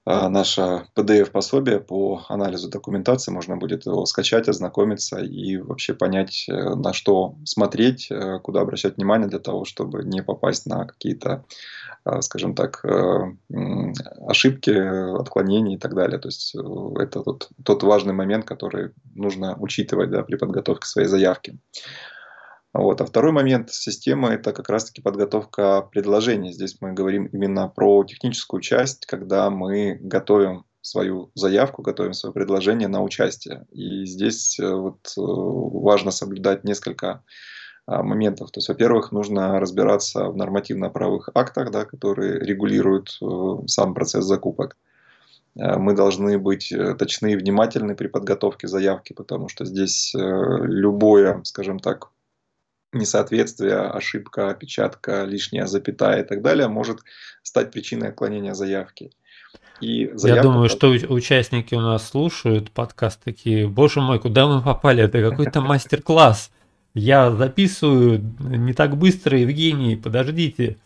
[0.08, 3.30] наше PDF-пособие по анализу документации.
[3.30, 8.96] Можно будет его скачать, ознакомиться и вообще понять, э, на что смотреть, э, куда обращать
[8.96, 11.44] внимание для того, чтобы не попасть на какие-то,
[12.04, 13.34] а, скажем так, э,
[14.26, 16.18] ошибки, отклонения и так далее.
[16.18, 21.58] То есть это тот, тот важный момент, который нужно учитывать да, при подготовке своей заявки.
[22.78, 23.00] Вот.
[23.00, 26.52] А второй момент системы– это как раз-таки подготовка предложений.
[26.52, 32.86] Здесь мы говорим именно про техническую часть, когда мы готовим свою заявку, готовим свое предложение
[32.86, 33.66] на участие.
[33.72, 37.24] И здесь э, вот э, важно соблюдать несколько
[37.84, 38.52] а, моментов.
[38.52, 43.26] То есть, во-первых, нужно разбираться в нормативно-правовых актах, да, которые регулируют э,
[43.66, 44.76] сам процесс закупок.
[45.56, 52.10] Мы должны быть точны и внимательны при подготовке заявки, потому что здесь любое, скажем так,
[52.92, 57.00] несоответствие, ошибка, опечатка, лишняя запятая и так далее может
[57.42, 59.10] стать причиной отклонения заявки.
[59.80, 60.36] И заявка...
[60.36, 65.04] Я думаю, что участники у нас слушают подкаст такие, боже мой, куда мы попали?
[65.04, 66.50] Это какой-то мастер-класс.
[66.94, 70.78] Я записываю не так быстро, Евгений, подождите.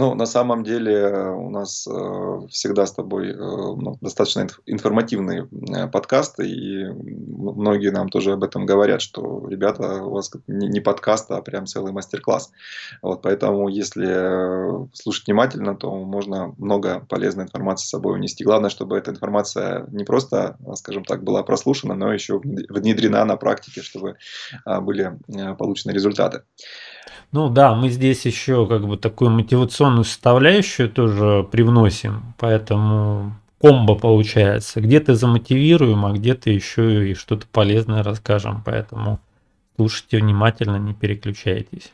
[0.00, 5.46] Ну, на самом деле э, у нас э, всегда с тобой э, ну, достаточно информативные
[5.92, 11.42] подкасты, и многие нам тоже об этом говорят, что, ребята, у вас не подкаст, а
[11.42, 12.50] прям целый мастер-класс.
[13.02, 18.42] Вот, поэтому, если слушать внимательно, то можно много полезной информации с собой унести.
[18.42, 23.82] Главное, чтобы эта информация не просто, скажем так, была прослушана, но еще внедрена на практике,
[23.82, 24.16] чтобы
[24.64, 25.18] были
[25.58, 26.40] получены результаты.
[27.32, 34.80] Ну да, мы здесь еще как бы такую мотивационную составляющую тоже привносим, поэтому комбо получается.
[34.80, 39.20] Где-то замотивируем, а где-то еще и что-то полезное расскажем, поэтому
[39.76, 41.92] слушайте внимательно, не переключайтесь.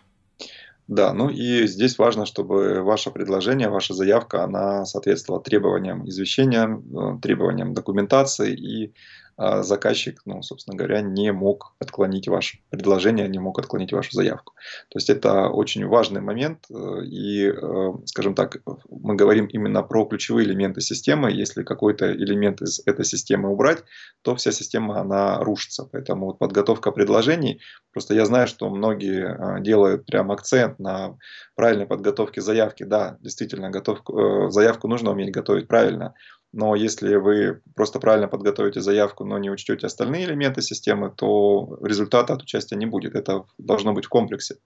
[0.89, 7.19] Да, ну и здесь важно, чтобы ваше предложение, ваша заявка, она соответствовала требованиям извещения, э,
[7.21, 8.93] требованиям документации и
[9.38, 14.55] заказчик, ну, собственно говоря, не мог отклонить ваше предложение, не мог отклонить вашу заявку.
[14.88, 20.07] То есть это очень важный момент, э, и, э, скажем так, мы говорим именно про
[20.07, 21.31] ключевые элементы системы.
[21.31, 23.85] Если какой-то элемент из этой системы убрать,
[24.22, 25.88] то вся система, она рушится.
[25.90, 27.61] Поэтому вот подготовка предложений,
[27.92, 31.18] просто я знаю, что многие э, делают прям акцент на
[31.55, 32.85] правильной подготовке заявки.
[32.85, 36.14] Да, действительно, готовку, заявку нужно уметь готовить правильно,
[36.57, 42.33] но если вы просто правильно подготовите заявку, но не учтете остальные элементы системы, то результата
[42.33, 43.14] от участия не будет.
[43.14, 44.57] Это должно быть в комплексе.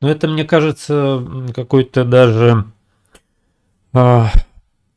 [0.00, 1.22] Ну, это, мне кажется,
[1.54, 2.64] какой-то даже,
[3.92, 4.22] э,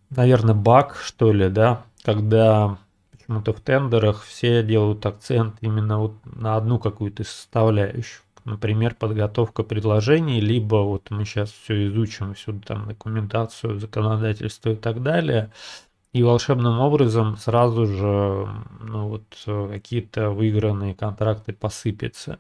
[0.10, 2.77] наверное, баг, что ли, да, когда
[3.12, 10.41] почему-то в тендерах все делают акцент именно вот на одну какую-то составляющую например, подготовка предложений,
[10.41, 15.51] либо вот мы сейчас все изучим, всю там документацию, законодательство и так далее,
[16.12, 18.47] и волшебным образом сразу же
[18.82, 22.39] ну, вот, какие-то выигранные контракты посыпятся.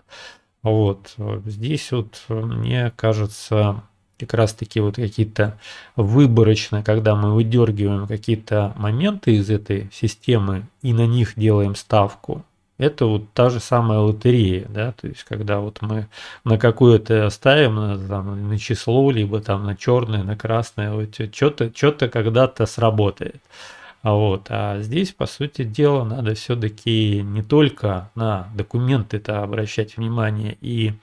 [0.61, 3.83] Вот здесь вот мне кажется
[4.19, 5.59] как раз таки вот какие-то
[5.95, 12.45] выборочно, когда мы выдергиваем какие-то моменты из этой системы и на них делаем ставку,
[12.77, 16.07] это вот та же самая лотерея, да, то есть когда вот мы
[16.43, 21.71] на какое-то ставим, на, там, на число, либо там на черное, на красное, вот что-то,
[21.75, 23.41] что-то когда-то сработает.
[24.01, 30.57] А вот, а здесь, по сути дела, надо все-таки не только на документы-то обращать внимание
[30.59, 30.93] и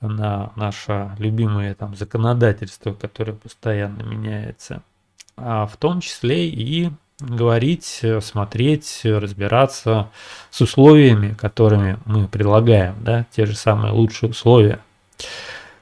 [0.00, 4.82] на наше любимое там законодательство, которое постоянно меняется,
[5.36, 6.90] а в том числе и
[7.28, 10.10] говорить, смотреть, разбираться
[10.50, 14.80] с условиями, которыми мы предлагаем, да, те же самые лучшие условия.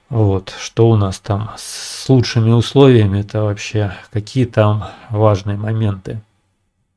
[0.08, 6.20] Вот, что у нас там с лучшими условиями, это вообще какие там важные моменты.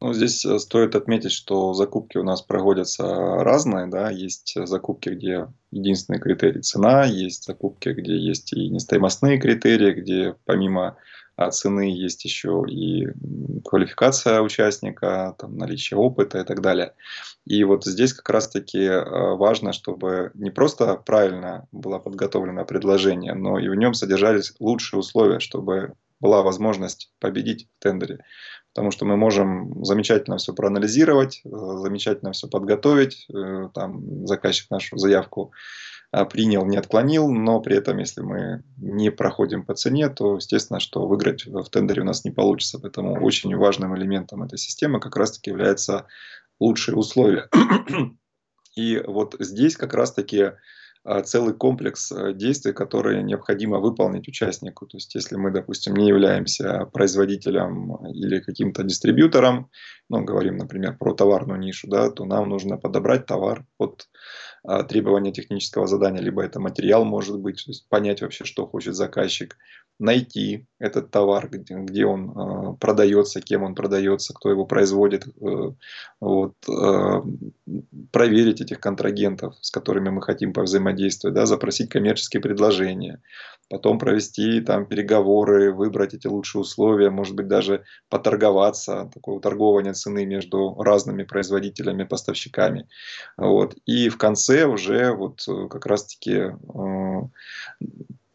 [0.01, 5.47] Ну, здесь э, стоит отметить, что закупки у нас проводятся разные, да, есть закупки, где
[5.71, 10.97] единственный критерий цена, есть закупки, где есть и нестоимостные критерии, где помимо
[11.51, 13.07] цены есть еще и
[13.65, 16.93] квалификация участника, там, наличие опыта и так далее.
[17.45, 23.59] И вот здесь как раз-таки э, важно, чтобы не просто правильно было подготовлено предложение, но
[23.59, 28.19] и в нем содержались лучшие условия, чтобы была возможность победить в тендере.
[28.73, 34.97] Потому что мы можем замечательно все проанализировать, э, замечательно все подготовить, э, там заказчик нашу
[34.97, 35.57] заявку а,
[36.23, 41.05] принял, не отклонил, но при этом, если мы не проходим по цене, то, естественно, что
[41.05, 42.79] выиграть в тендере у нас не получится.
[42.79, 46.05] Поэтому очень важным элементом этой системы как раз-таки являются
[46.59, 47.49] лучшие условия.
[48.77, 50.51] И вот здесь как раз-таки
[51.05, 54.87] а, целый комплекс а, действий, которые необходимо выполнить участнику.
[54.87, 59.69] То есть, если мы, допустим, не являемся производителем или каким-то дистрибьютором,
[60.09, 64.07] ну, говорим, например, про товарную нишу, да, то нам нужно подобрать товар под а,
[64.87, 69.57] требования технического задания, либо это материал может быть, то есть понять вообще, что хочет заказчик,
[69.99, 75.71] найти этот товар, где, где он э, продается, кем он продается, кто его производит, э,
[76.19, 77.21] вот, э,
[78.11, 83.21] проверить этих контрагентов, с которыми мы хотим повзаимодействовать, да, запросить коммерческие предложения,
[83.69, 90.25] потом провести там переговоры, выбрать эти лучшие условия, может быть даже поторговаться, такое торгование цены
[90.25, 92.87] между разными производителями, поставщиками.
[93.37, 93.75] Вот.
[93.85, 97.21] И в конце уже вот э, как раз-таки э,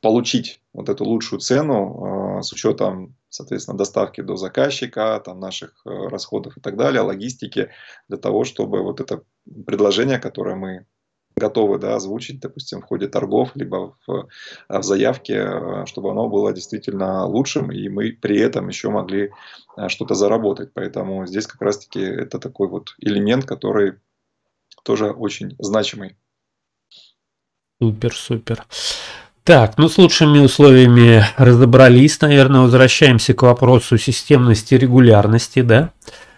[0.01, 6.57] получить вот эту лучшую цену э, с учетом, соответственно, доставки до заказчика, там, наших расходов
[6.57, 7.71] и так далее, логистики,
[8.09, 9.23] для того, чтобы вот это
[9.67, 10.87] предложение, которое мы
[11.37, 14.29] готовы да, озвучить, допустим, в ходе торгов, либо в,
[14.69, 19.31] в заявке, чтобы оно было действительно лучшим, и мы при этом еще могли
[19.89, 20.73] что-то заработать.
[20.75, 23.95] Поэтому здесь как раз-таки это такой вот элемент, который
[24.85, 26.17] тоже очень значимый.
[27.81, 28.67] Супер, супер.
[29.45, 35.93] Так, ну с лучшими условиями разобрались, наверное, возвращаемся к вопросу системности и регулярности, да.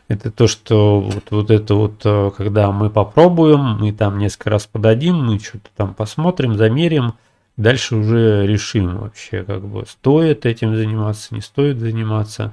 [0.09, 4.67] Это то, что вот, вот это вот, э, когда мы попробуем, мы там несколько раз
[4.67, 7.15] подадим, мы что-то там посмотрим, замерим,
[7.57, 12.53] дальше уже решим вообще, как бы стоит этим заниматься, не стоит заниматься.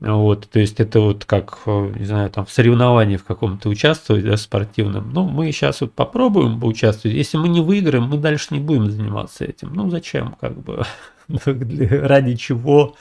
[0.00, 4.24] Вот, то есть это вот как, э, не знаю, там в соревновании в каком-то участвовать,
[4.24, 5.12] да, спортивном.
[5.12, 7.16] Ну, мы сейчас вот попробуем поучаствовать.
[7.16, 9.72] Если мы не выиграем, мы дальше не будем заниматься этим.
[9.74, 10.84] Ну, зачем, как бы,
[11.28, 12.96] ради чего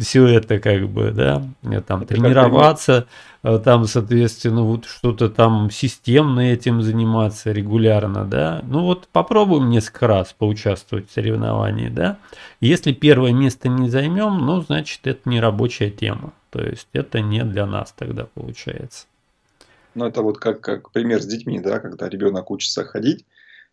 [0.00, 1.42] все это как бы, да,
[1.86, 8.62] там это тренироваться, э, там, соответственно, вот что-то там системно этим заниматься регулярно, да.
[8.66, 12.18] Ну вот попробуем несколько раз поучаствовать в соревновании, да.
[12.60, 16.32] Если первое место не займем, ну, значит, это не рабочая тема.
[16.50, 19.06] То есть это не для нас тогда получается.
[19.94, 23.24] Ну, это вот как, как пример с детьми, да, когда ребенок учится ходить,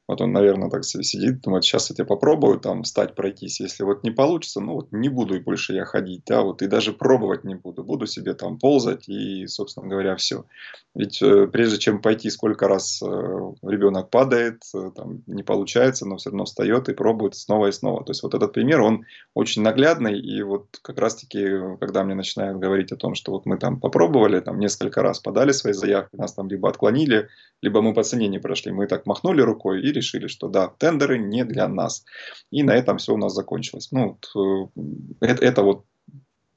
[0.07, 3.61] вот он, наверное, так сидит, думает, сейчас я тебе попробую там встать, пройтись.
[3.61, 6.91] Если вот не получится, ну вот не буду больше я ходить, да, вот и даже
[6.91, 7.83] пробовать не буду.
[7.83, 10.45] Буду себе там ползать и, собственно говоря, все.
[10.93, 16.17] Ведь э, прежде чем пойти, сколько раз э, ребенок падает, э, там не получается, но
[16.17, 18.03] все равно встает и пробует снова и снова.
[18.03, 20.19] То есть вот этот пример, он очень наглядный.
[20.19, 21.47] И вот как раз-таки,
[21.79, 25.53] когда мне начинают говорить о том, что вот мы там попробовали, там несколько раз подали
[25.53, 27.29] свои заявки, нас там либо отклонили,
[27.61, 31.17] либо мы по цене не прошли, мы так махнули рукой и решили, что да, тендеры
[31.17, 32.03] не для нас.
[32.51, 33.89] И на этом все у нас закончилось.
[33.91, 34.81] Ну, э,
[35.21, 35.85] это, это вот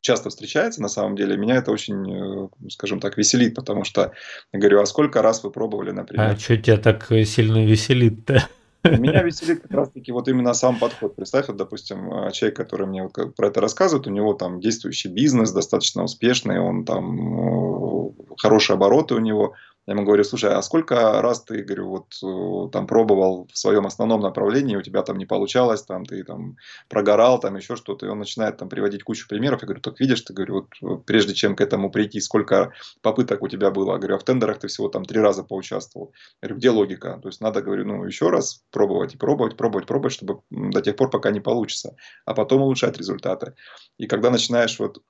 [0.01, 1.37] часто встречается на самом деле.
[1.37, 4.12] Меня это очень, э, скажем так, веселит, потому что
[4.53, 6.31] я говорю, а сколько раз вы пробовали, например?
[6.31, 8.49] А что тебя так сильно веселит-то?
[8.85, 11.16] Меня веселит как раз-таки вот именно сам подход.
[11.16, 15.09] Представь, вот, допустим, э, человек, который мне вот про это рассказывает, у него там действующий
[15.09, 19.55] бизнес, достаточно успешный, он там хорошие обороты у него,
[19.87, 23.87] я ему говорю, слушай, а сколько раз ты, говорю, вот э, там пробовал в своем
[23.87, 26.57] основном направлении, у тебя там не получалось, там ты там
[26.88, 29.62] прогорал, там еще что-то, и он начинает там приводить кучу примеров.
[29.62, 33.49] Я говорю, так видишь, ты говорю, вот прежде чем к этому прийти, сколько попыток у
[33.49, 33.92] тебя было?
[33.92, 36.12] Я говорю, а в тендерах ты всего там три раза поучаствовал.
[36.42, 37.20] Я говорю, где логика?
[37.22, 40.96] То есть надо, говорю, ну еще раз пробовать и пробовать, пробовать, пробовать, чтобы до тех
[40.96, 41.94] пор, пока не получится,
[42.25, 43.55] а потом улучшать результаты.
[43.99, 45.01] И когда начинаешь вот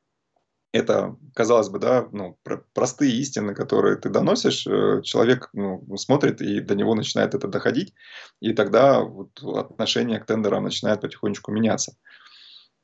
[0.77, 2.37] это, казалось бы, да, ну,
[2.75, 7.95] простые истины, которые ты доносишь, э, человек ну, смотрит и до него начинает это доходить,
[8.41, 11.97] и тогда вот отношение к тендерам начинает потихонечку меняться.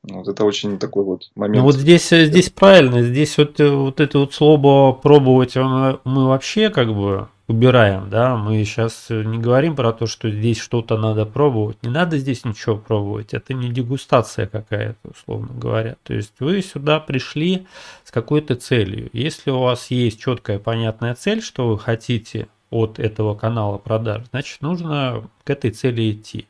[0.03, 1.59] Вот это очень такой вот момент.
[1.59, 5.99] Ну вот здесь, э, здесь правильно, здесь вот, э, вот это вот слово пробовать мы,
[6.03, 10.97] мы вообще как бы убираем, да, мы сейчас не говорим про то, что здесь что-то
[10.97, 16.33] надо пробовать, не надо здесь ничего пробовать, это не дегустация какая-то, условно говоря, то есть
[16.39, 17.67] вы сюда пришли
[18.05, 23.35] с какой-то целью, если у вас есть четкая понятная цель, что вы хотите от этого
[23.35, 26.47] канала продаж, значит нужно к этой цели идти,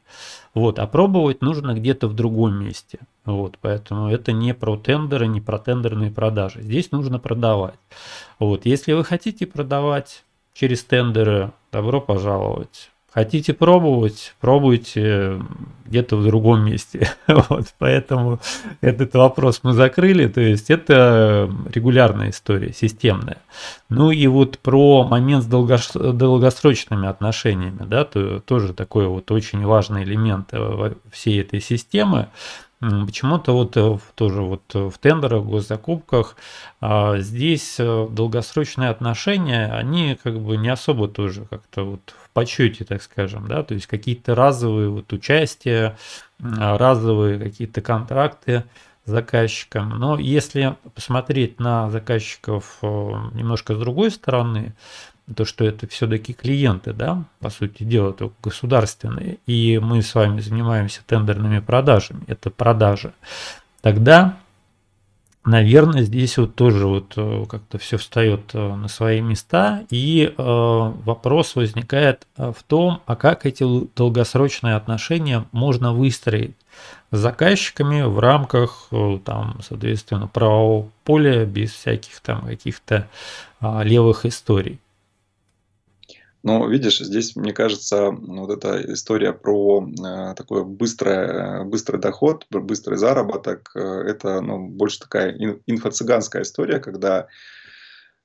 [0.53, 5.41] вот, а пробовать нужно где-то в другом месте, вот, поэтому это не про тендеры, не
[5.41, 7.79] про тендерные продажи, здесь нужно продавать,
[8.37, 12.89] вот, если вы хотите продавать через тендеры, добро пожаловать.
[13.13, 15.39] Хотите пробовать, пробуйте
[15.85, 17.11] где-то в другом месте.
[17.27, 18.39] вот, поэтому
[18.81, 20.27] этот вопрос мы закрыли.
[20.27, 23.37] То есть это регулярная история, системная.
[23.87, 30.03] Ну и вот про момент с долгосрочными отношениями, да, то, тоже такой вот очень важный
[30.03, 32.29] элемент э, всей этой системы.
[33.05, 36.35] Почему-то вот э, тоже вот э, в тендерах, в госзакупках
[36.81, 42.83] а, здесь э, долгосрочные отношения, они как бы не особо тоже как-то вот в почете,
[42.83, 45.97] так скажем, да, то есть какие-то разовые вот участия,
[46.39, 48.65] разовые какие-то контракты
[49.05, 49.89] с заказчиком.
[49.97, 54.73] Но если посмотреть на заказчиков немножко с другой стороны,
[55.35, 60.41] то, что это все-таки клиенты, да, по сути дела, только государственные, и мы с вами
[60.41, 63.13] занимаемся тендерными продажами, это продажи,
[63.81, 64.37] тогда,
[65.45, 70.33] наверное, здесь вот тоже вот э, как-то все встает э, на свои места, и э,
[70.37, 76.55] вопрос возникает в том, а как эти долгосрочные отношения можно выстроить
[77.11, 78.89] с заказчиками в рамках,
[79.23, 83.07] там, соответственно, правового поля, без всяких там каких-то
[83.59, 84.79] а, левых историй.
[86.43, 92.97] Но видишь, здесь, мне кажется, вот эта история про э, такой быстрый, быстрый доход, быстрый
[92.97, 95.33] заработок, э, это ну, больше такая
[95.65, 97.27] инфо-цыганская история, когда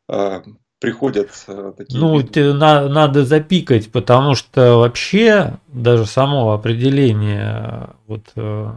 [0.08, 0.42] э,
[0.80, 2.00] приходят э, такие...
[2.00, 8.72] Ну, ты, на, надо запикать, потому что вообще даже само определение вот, э,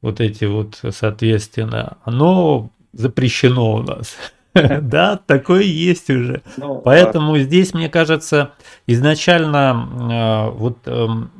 [0.00, 4.16] вот эти вот, соответственно, оно запрещено у нас.
[4.82, 6.42] Да, такое есть уже.
[6.56, 8.52] Ну, Поэтому здесь, мне кажется,
[8.86, 11.30] изначально э, вот эм,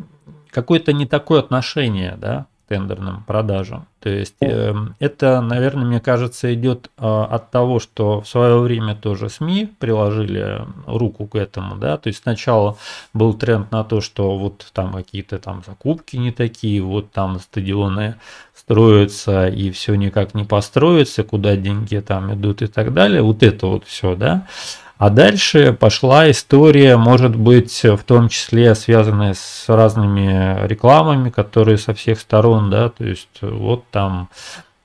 [0.50, 3.86] какое-то не такое отношение, да, тендерным продажам.
[4.00, 8.94] То есть э, это, наверное, мне кажется, идет э, от того, что в свое время
[8.94, 12.78] тоже СМИ приложили руку к этому, да, то есть сначала
[13.12, 18.14] был тренд на то, что вот там какие-то там закупки не такие, вот там стадионы
[18.54, 23.66] строятся и все никак не построится, куда деньги там идут и так далее, вот это
[23.66, 24.46] вот все, да.
[24.98, 31.92] А дальше пошла история, может быть, в том числе связанная с разными рекламами, которые со
[31.92, 34.28] всех сторон, да, то есть вот там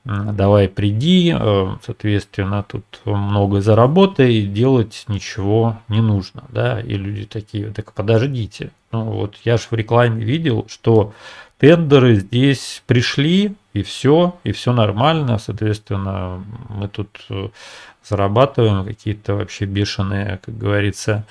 [0.08, 7.72] давай приди, э, соответственно, тут много заработай, делать ничего не нужно, да, и люди такие,
[7.72, 11.14] так подождите, ну вот я же в рекламе видел, что
[11.60, 17.50] тендеры здесь пришли, и все, и все нормально, соответственно, мы тут э,
[18.10, 21.26] зарабатываем какие-то вообще бешеные, как говорится,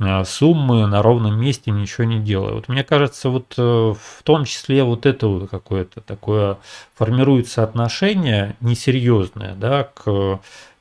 [0.00, 2.54] э, суммы на ровном месте, ничего не делая.
[2.54, 6.58] Вот мне кажется, вот э, в том числе вот это вот какое-то такое
[6.94, 10.04] формируется отношение несерьезное, да, к,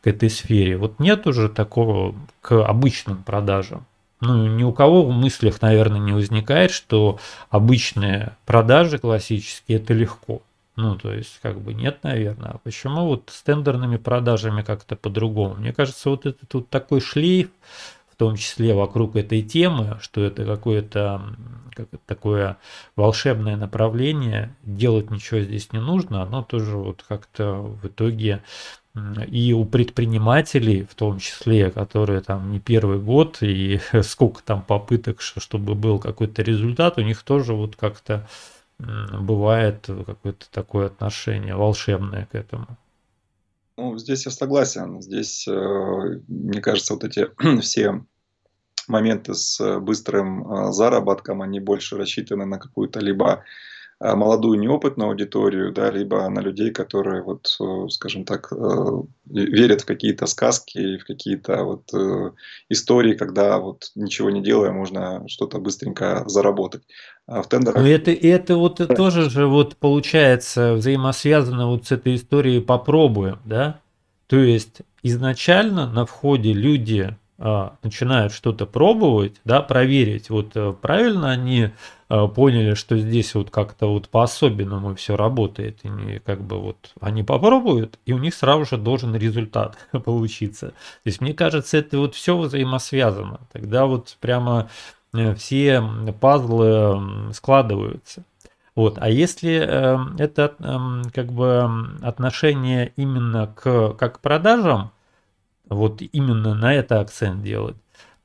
[0.02, 0.78] к этой сфере.
[0.78, 3.86] Вот нет уже такого к обычным продажам.
[4.20, 7.20] Ну, ни у кого в мыслях, наверное, не возникает, что
[7.52, 10.42] обычные продажи классические– это легко.
[10.78, 12.52] Ну, то есть, как бы нет, наверное.
[12.52, 15.56] А почему вот с тендерными продажами как-то по-другому?
[15.56, 17.50] Мне кажется, вот это тут такой шлейф,
[18.12, 21.36] в том числе вокруг этой темы, что это какое-то
[21.76, 22.58] как такое
[22.96, 28.44] волшебное направление, делать ничего здесь не нужно, оно тоже вот как-то в итоге
[29.28, 35.22] и у предпринимателей, в том числе, которые там не первый год, и сколько там попыток,
[35.22, 38.28] чтобы был какой-то результат, у них тоже вот как-то
[38.80, 42.68] бывает какое-то такое отношение волшебное к этому.
[43.78, 45.02] Ну, здесь я согласен.
[45.02, 47.30] Здесь, э, мне кажется, вот эти
[47.62, 48.04] все
[48.88, 53.44] моменты с быстрым э, заработком, они больше рассчитаны на какую-то либо
[54.00, 57.58] молодую неопытную аудиторию, да, либо на людей, которые, вот,
[57.90, 58.52] скажем так,
[59.26, 61.92] верят в какие-то сказки, в какие-то вот
[62.70, 66.84] истории, когда вот ничего не делая, можно что-то быстренько заработать.
[67.28, 67.82] А в тендерах...
[67.82, 73.82] Но это, это вот тоже же вот получается взаимосвязано вот с этой историей «попробуем», да?
[74.28, 81.32] То есть изначально на входе люди а, начинают что-то пробовать, да, проверить, вот э, правильно
[81.32, 81.72] они а,
[82.08, 88.00] поняли, что здесь вот как-то вот по-особенному все работает, и как бы вот они попробуют,
[88.06, 90.68] и у них сразу же должен результат получиться.
[90.68, 90.74] То
[91.06, 93.42] есть мне кажется, это вот все взаимосвязано.
[93.52, 94.70] Тогда вот прямо
[95.14, 95.82] Э, все
[96.20, 98.24] пазлы складываются.
[98.76, 98.98] Вот.
[99.00, 101.70] А если э, это э, как бы
[102.02, 104.92] отношение именно к как продажам,
[105.70, 107.76] вот именно на это акцент делать,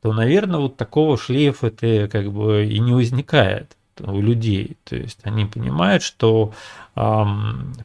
[0.03, 4.77] то, наверное, вот такого шлейфа это как бы и не возникает у людей.
[4.85, 6.53] То есть они понимают, что
[6.97, 7.25] э,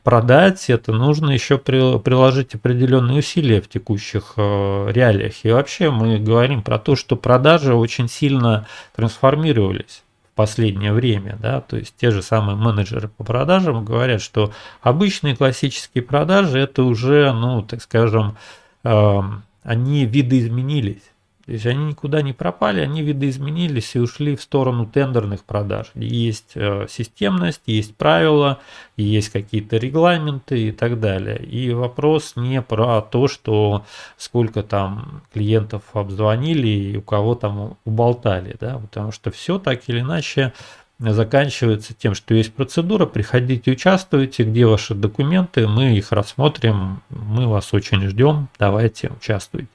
[0.03, 5.33] продать это нужно еще при, приложить определенные усилия в текущих э, реалиях.
[5.43, 11.61] И вообще мы говорим про то, что продажи очень сильно трансформировались в последнее время, да,
[11.61, 14.51] то есть те же самые менеджеры по продажам говорят, что
[14.81, 18.37] обычные классические продажи это уже, ну, так скажем,
[18.83, 19.19] э,
[19.63, 21.03] они видоизменились
[21.47, 25.91] то есть они никуда не пропали, они видоизменились и ушли в сторону тендерных продаж.
[25.95, 28.59] Есть э, системность, есть правила,
[28.97, 31.41] есть какие-то регламенты и так далее.
[31.41, 33.85] И вопрос не про то, что
[34.17, 40.01] сколько там клиентов обзвонили и у кого там уболтали, да, потому что все так или
[40.01, 40.51] иначе
[40.99, 47.73] заканчивается тем, что есть процедура, приходите, участвуйте, где ваши документы, мы их рассмотрим, мы вас
[47.73, 49.69] очень ждем, давайте участвуйте.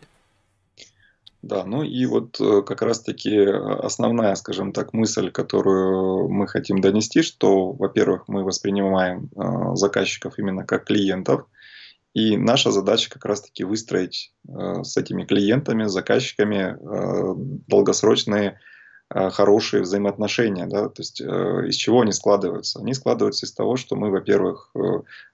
[1.43, 6.81] Да, ну и вот э, как раз-таки э, основная, скажем так, мысль, которую мы хотим
[6.81, 11.47] донести, что, во-первых, мы воспринимаем э, заказчиков именно как клиентов,
[12.15, 16.77] и наша задача как раз-таки выстроить с этими клиентами, заказчиками
[17.67, 18.61] долгосрочные
[19.13, 22.81] хорошие взаимоотношения, да, то есть из чего они складываются?
[22.81, 24.73] Они складываются из того, что мы, во-первых,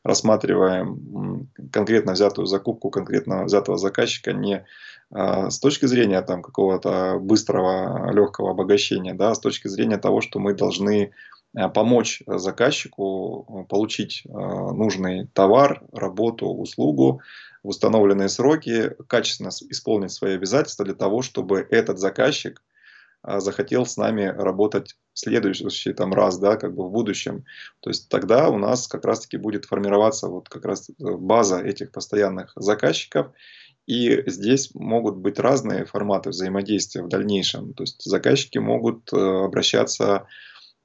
[0.02, 4.64] рассматриваем конкретно взятую закупку конкретно взятого заказчика не
[5.10, 10.38] а, с точки зрения там какого-то быстрого, легкого обогащения, да, с точки зрения того, что
[10.38, 11.12] мы должны
[11.56, 17.22] э, помочь заказчику э, получить э, нужный товар, работу, услугу
[17.62, 22.62] в установленные сроки, качественно исполнить свои обязательства для того, чтобы этот заказчик
[23.24, 27.44] захотел с нами работать в следующий там, раз, да, как бы в будущем.
[27.80, 32.52] То есть тогда у нас как раз-таки будет формироваться вот как раз база этих постоянных
[32.56, 33.32] заказчиков,
[33.86, 37.72] и здесь могут быть разные форматы взаимодействия в дальнейшем.
[37.72, 40.26] То есть заказчики могут э, обращаться а,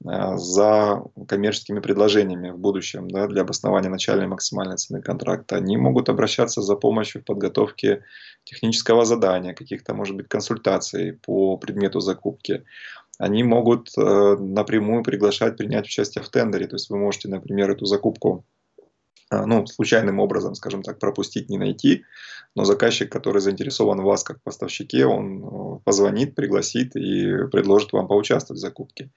[0.03, 5.55] за коммерческими предложениями в будущем да, для обоснования начальной максимальной цены контракта.
[5.55, 8.03] Они могут обращаться за помощью в подготовке
[8.43, 12.63] технического задания, каких-то, может быть, консультаций по предмету закупки.
[13.17, 16.67] Они могут э, напрямую приглашать принять участие в тендере.
[16.67, 18.45] То есть вы можете, например, эту закупку
[19.45, 22.05] ну, случайным образом, скажем так, пропустить, не найти,
[22.55, 28.07] но заказчик, который заинтересован в вас как поставщике, он э, позвонит, пригласит и предложит вам
[28.07, 29.11] поучаствовать в закупке.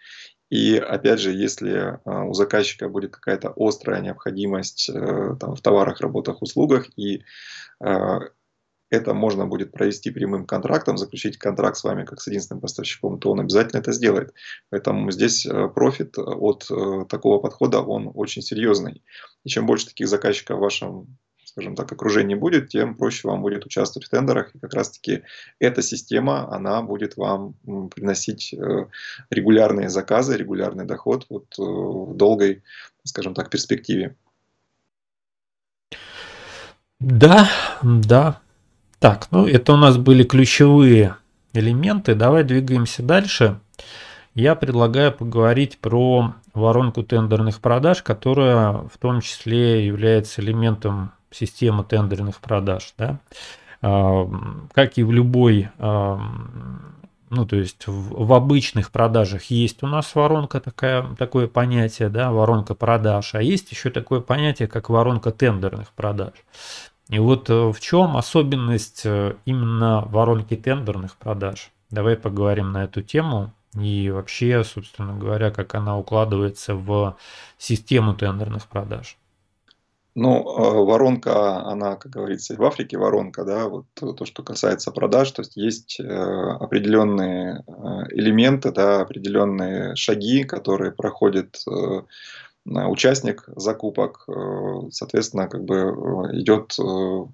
[0.49, 6.01] И опять же, если а, у заказчика будет какая-то острая необходимость э, там, в товарах,
[6.01, 7.25] работах, услугах, и
[7.81, 8.21] а,
[8.91, 13.30] это можно будет провести прямым контрактом, заключить контракт с вами как с единственным поставщиком, то
[13.30, 14.32] он обязательно это сделает.
[14.70, 19.03] Поэтому здесь э, профит от э, такого подхода, он очень серьезный.
[19.45, 23.64] И чем больше таких заказчиков в вашем скажем так, окружении будет, тем проще вам будет
[23.64, 24.55] участвовать в тендерах.
[24.55, 25.22] И как раз-таки
[25.59, 27.55] эта система, она будет вам
[27.95, 28.87] приносить э,
[29.30, 32.62] регулярные заказы, регулярный доход вот в долгой,
[33.05, 34.16] скажем так, перспективе.
[37.01, 37.49] Да,
[37.82, 38.43] да,
[38.99, 41.17] так, ну это у нас были ключевые
[41.53, 42.15] элементы.
[42.15, 43.59] Давай двигаемся дальше.
[44.35, 52.41] Я предлагаю поговорить про воронку тендерных продаж, которая в том числе является элементом системы тендерных
[52.41, 52.95] продаж.
[52.99, 53.19] Да?
[53.83, 54.29] А,
[54.73, 56.21] как и в любой, а,
[57.31, 62.31] ну то есть в, в обычных продажах есть у нас воронка, такая, такое понятие, да,
[62.31, 66.33] воронка продаж, а есть еще такое понятие, как воронка тендерных продаж.
[67.09, 71.71] И вот э, в чем особенность э, именно воронки тендерных продаж?
[71.91, 77.17] Давай поговорим на эту тему и вообще, собственно говоря, как она укладывается в
[77.59, 79.17] систему тендерных продаж.
[80.17, 85.31] Ну, э, воронка, она, как говорится, в Африке воронка, да, вот то, что касается продаж,
[85.31, 87.63] то есть есть определенные
[88.11, 91.63] элементы, да, определенные шаги, которые проходят
[92.67, 97.27] участник закупок, э, соответственно, как бы э, идет э,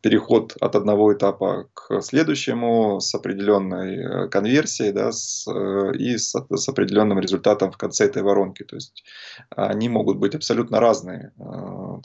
[0.00, 5.46] переход от одного этапа к следующему с определенной конверсией да, с,
[5.94, 8.62] и с, с определенным результатом в конце этой воронки.
[8.62, 9.04] То есть
[9.50, 11.32] они могут быть абсолютно разные.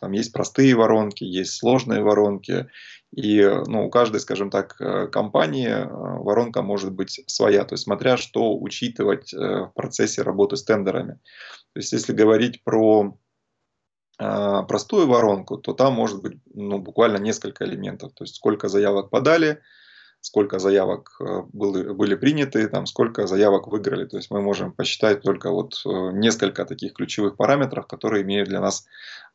[0.01, 2.67] Там есть простые воронки, есть сложные воронки.
[3.15, 4.75] И ну, у каждой, скажем так,
[5.11, 7.63] компании воронка может быть своя.
[7.65, 11.19] То есть смотря что учитывать в процессе работы с тендерами.
[11.73, 13.17] То есть, если говорить про
[14.19, 18.13] э, простую воронку, то там может быть ну, буквально несколько элементов.
[18.13, 19.61] То есть, сколько заявок подали,
[20.23, 24.05] сколько заявок э, были, были приняты, там, сколько заявок выиграли.
[24.05, 28.61] То есть мы можем посчитать только вот э, несколько таких ключевых параметров, которые имеют для
[28.61, 28.85] нас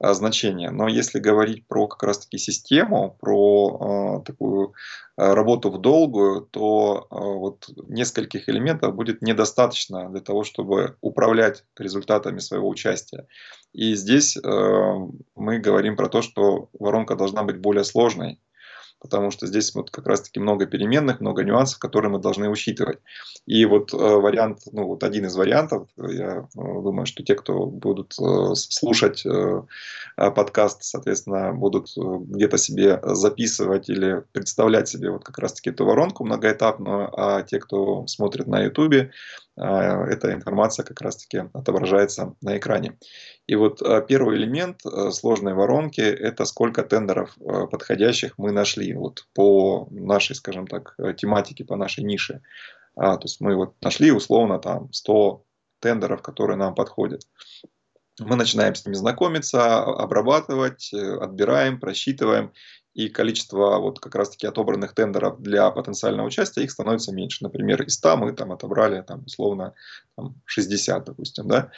[0.00, 0.70] э, значение.
[0.70, 4.72] Но если говорить про как раз-таки систему, про такую
[5.16, 12.68] работу в долгую, то вот нескольких элементов будет недостаточно для того, чтобы управлять результатами своего
[12.68, 13.26] участия.
[13.72, 18.38] И здесь мы говорим про то, что воронка должна быть более сложной
[19.00, 22.98] потому что здесь вот как раз-таки много переменных, много нюансов, которые мы должны учитывать.
[23.46, 27.66] И вот э, вариант, ну вот один из вариантов, я э, думаю, что те, кто
[27.66, 29.24] будут э, слушать
[30.16, 37.08] подкаст, соответственно, будут где-то себе записывать или представлять себе вот как раз-таки эту воронку многоэтапную,
[37.16, 39.10] а те, кто смотрит на YouTube,
[39.58, 42.98] эта информация как раз-таки отображается на экране.
[43.46, 47.36] И вот а, первый элемент а, сложной воронки– это сколько тендеров
[47.70, 52.42] подходящих мы нашли вот по нашей, скажем так, тематике, по нашей нише.
[52.94, 55.44] То есть мы вот нашли условно там 100
[55.80, 57.22] тендеров, которые нам подходят.
[58.20, 62.52] Мы начинаем с ними знакомиться, обрабатывать, э, отбираем, просчитываем
[62.94, 67.44] и количество вот как раз-таки отобранных тендеров для потенциального участия, их становится меньше.
[67.44, 69.74] Например, из 100 мы там отобрали там, условно
[70.16, 71.48] там, 60, допустим.
[71.48, 71.70] Да?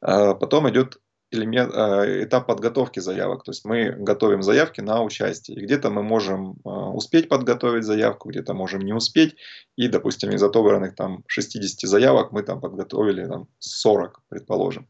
[0.00, 0.98] А потом идет
[1.30, 3.44] элемент, а, этап подготовки заявок.
[3.44, 5.58] То есть мы готовим заявки на участие.
[5.58, 9.36] И где-то мы можем а, успеть подготовить заявку, где-то можем не успеть.
[9.76, 14.88] И, допустим, из отобранных там 60 заявок мы там подготовили там, 40, предположим.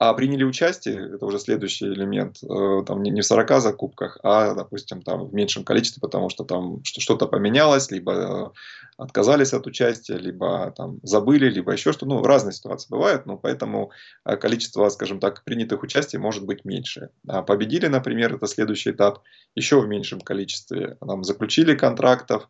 [0.00, 5.02] А приняли участие, это уже следующий элемент, э, там не в 40 закупках, а, допустим,
[5.02, 8.46] там в меньшем количестве, потому что там что-то поменялось, либо э,
[8.96, 12.06] отказались от участия, либо там забыли, либо еще что-то.
[12.06, 13.90] Ну, разные ситуации бывают, но поэтому
[14.24, 17.10] э, количество, скажем так, принятых участий может быть меньше.
[17.26, 19.22] А победили, например, это следующий этап,
[19.56, 20.96] еще в меньшем количестве.
[21.00, 22.48] Нам заключили контрактов,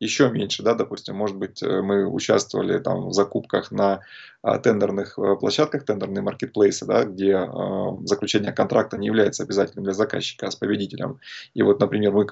[0.00, 4.00] еще меньше, да, допустим, может быть, э, мы участвовали там в закупках на
[4.42, 9.92] а, тендерных э, площадках, тендерные маркетплейсы, да, где а, заключение контракта не является обязательным для
[9.92, 11.20] заказчика, а с победителем.
[11.52, 12.26] И вот, например, мы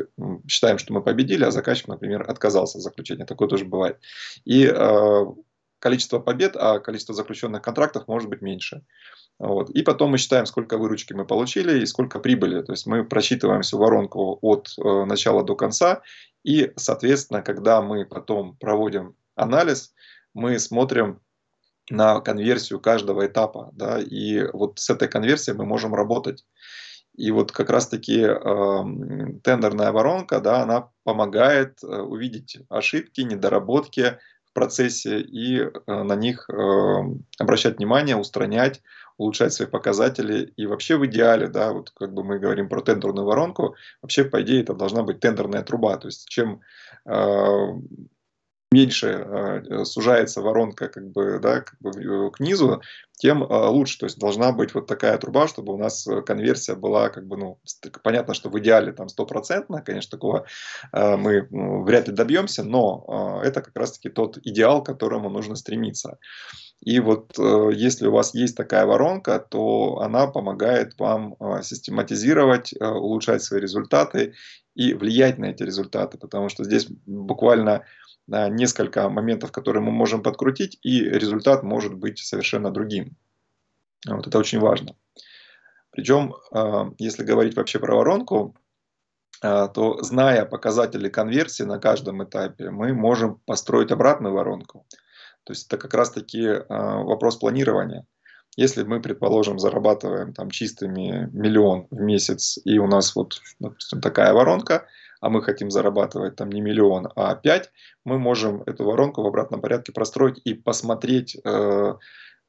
[0.48, 3.26] считаем, что мы победили, а заказчик, например, отказался от заключения.
[3.26, 3.98] Такое тоже бывает.
[4.46, 5.26] И а,
[5.78, 8.82] количество побед, а количество заключенных контрактов может быть меньше.
[9.38, 9.70] Вот.
[9.70, 12.62] И потом мы считаем, сколько выручки мы получили и сколько прибыли.
[12.62, 16.02] То есть мы просчитываем всю воронку от э, начала до конца.
[16.44, 19.92] И, соответственно, когда мы потом проводим анализ,
[20.34, 21.20] мы смотрим
[21.90, 23.70] на конверсию каждого этапа.
[23.72, 26.44] Да, и вот с этой конверсией мы можем работать.
[27.14, 28.36] И вот как раз-таки э,
[29.42, 34.18] тендерная воронка, да, она помогает э, увидеть ошибки, недоработки
[34.58, 36.54] процессе и э, на них э,
[37.38, 38.82] обращать внимание, устранять,
[39.16, 40.52] улучшать свои показатели.
[40.56, 44.42] И вообще в идеале, да, вот как бы мы говорим про тендерную воронку, вообще по
[44.42, 45.96] идее это должна быть тендерная труба.
[45.96, 46.60] То есть чем
[47.06, 47.66] э,
[48.70, 53.98] меньше э, сужается воронка как бы, да, как бы э, к низу, тем э, лучше.
[53.98, 57.58] То есть должна быть вот такая труба, чтобы у нас конверсия была как бы, ну,
[58.02, 60.46] понятно, что в идеале там стопроцентно, конечно, такого
[60.92, 66.18] мы вряд ли добьемся, но это как раз-таки тот идеал, к которому нужно стремиться.
[66.80, 73.60] И вот если у вас есть такая воронка, то она помогает вам систематизировать, улучшать свои
[73.60, 74.34] результаты
[74.74, 77.84] и влиять на эти результаты, потому что здесь буквально
[78.28, 83.16] несколько моментов, которые мы можем подкрутить, и результат может быть совершенно другим.
[84.06, 84.94] Вот это очень важно.
[85.90, 88.54] Причем, а, если говорить вообще про воронку,
[89.42, 94.86] а, то зная показатели конверсии на каждом этапе, мы можем построить обратную воронку.
[95.44, 98.06] То есть это как раз-таки а, вопрос планирования.
[98.56, 104.32] Если мы, предположим, зарабатываем там чистыми миллион в месяц, и у нас вот, допустим, такая
[104.32, 104.86] воронка–
[105.20, 107.70] а мы хотим зарабатывать там не миллион, а 5,
[108.04, 111.94] мы можем эту воронку в обратном порядке простроить и посмотреть, э,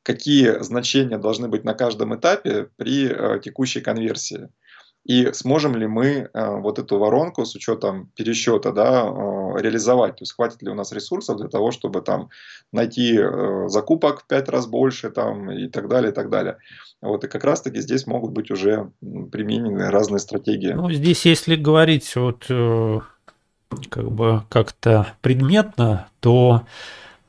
[0.03, 4.49] какие значения должны быть на каждом этапе при э, текущей конверсии.
[5.05, 9.03] И сможем ли мы э, вот эту воронку с учетом пересчета да,
[9.57, 10.17] реализовать?
[10.17, 12.29] То есть хватит ли у нас ресурсов для того, чтобы там
[12.71, 13.19] найти
[13.67, 16.57] закупок в 5 раз больше там, и так далее, и так далее.
[17.01, 20.73] Вот, и как раз-таки здесь могут быть уже применены разные стратегии.
[20.73, 22.99] Ну, здесь, если говорить вот э,
[23.89, 26.63] как бы как-то предметно, то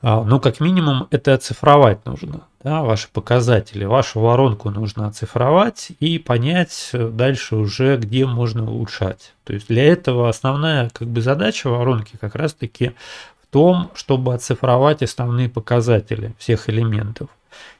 [0.01, 6.19] а, ну, как минимум, это оцифровать нужно, да, ваши показатели, вашу воронку нужно оцифровать и
[6.19, 9.33] понять дальше уже, где можно улучшать.
[9.43, 12.93] То есть для этого основная как бы задача воронки как раз-таки
[13.41, 17.29] в том, чтобы оцифровать основные показатели всех элементов.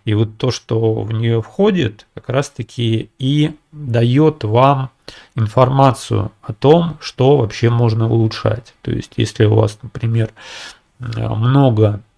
[0.04, 4.90] И вот то, что в нее входит, как раз-таки и дает вам
[5.36, 8.74] информацию о том, что вообще можно улучшать.
[8.82, 10.32] То есть, если у вас, например,
[11.00, 12.11] много, а,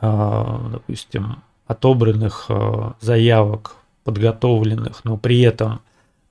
[0.00, 5.80] допустим, отобранных а, заявок, подготовленных, но при этом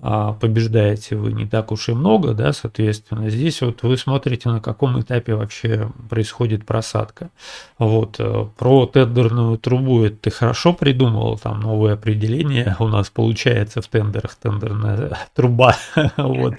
[0.01, 4.62] а побеждаете вы не так уж и много, да, соответственно, здесь вот вы смотрите, на
[4.62, 7.32] каком этапе вообще происходит просадка.
[7.78, 13.82] Вот, э, про тендерную трубу это ты хорошо придумал, там новое определение у нас получается
[13.82, 15.76] в тендерах, тендерная труба,
[16.18, 16.53] вот.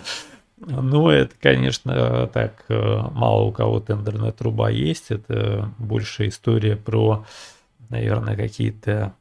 [0.61, 7.24] Ну, это, конечно, так, э, мало у кого тендерная труба есть, это больше история про,
[7.88, 9.14] наверное, какие-то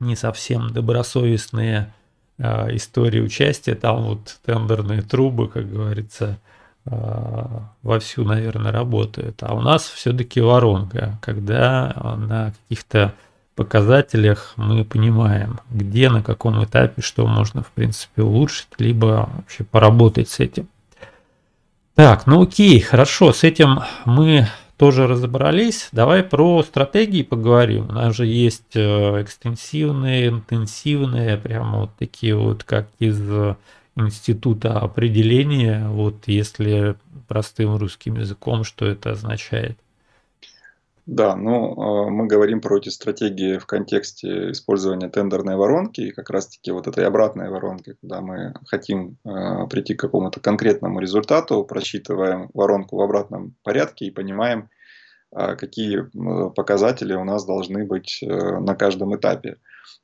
[0.00, 1.94] не совсем добросовестные
[2.36, 6.38] э, истории участия, там вот тендерные трубы, как говорится,
[6.84, 7.46] э,
[7.82, 9.42] вовсю, наверное, работают.
[9.42, 13.14] А у нас все-таки воронка, когда на каких-то
[13.54, 20.28] показателях мы понимаем, где, на каком этапе, что можно, в принципе, улучшить, либо вообще поработать
[20.28, 20.68] с этим.
[21.94, 25.88] Так, ну окей, хорошо, с этим мы тоже разобрались.
[25.92, 27.88] Давай про стратегии поговорим.
[27.88, 33.20] У нас же есть э, экстенсивные, интенсивные, прямо вот такие вот, как из
[33.96, 35.88] института определения.
[35.88, 36.96] Вот если
[37.28, 39.78] простым русским языком, что это означает?
[41.06, 46.30] Да, ну, э, мы говорим про эти стратегии в контексте использования тендерной воронки и как
[46.30, 52.48] раз-таки вот этой обратной воронки, когда мы хотим э, прийти к какому-то конкретному результату, просчитываем
[52.54, 54.70] воронку в обратном порядке и понимаем,
[55.36, 56.08] э, какие
[56.54, 59.58] показатели у нас должны быть на каждом этапе.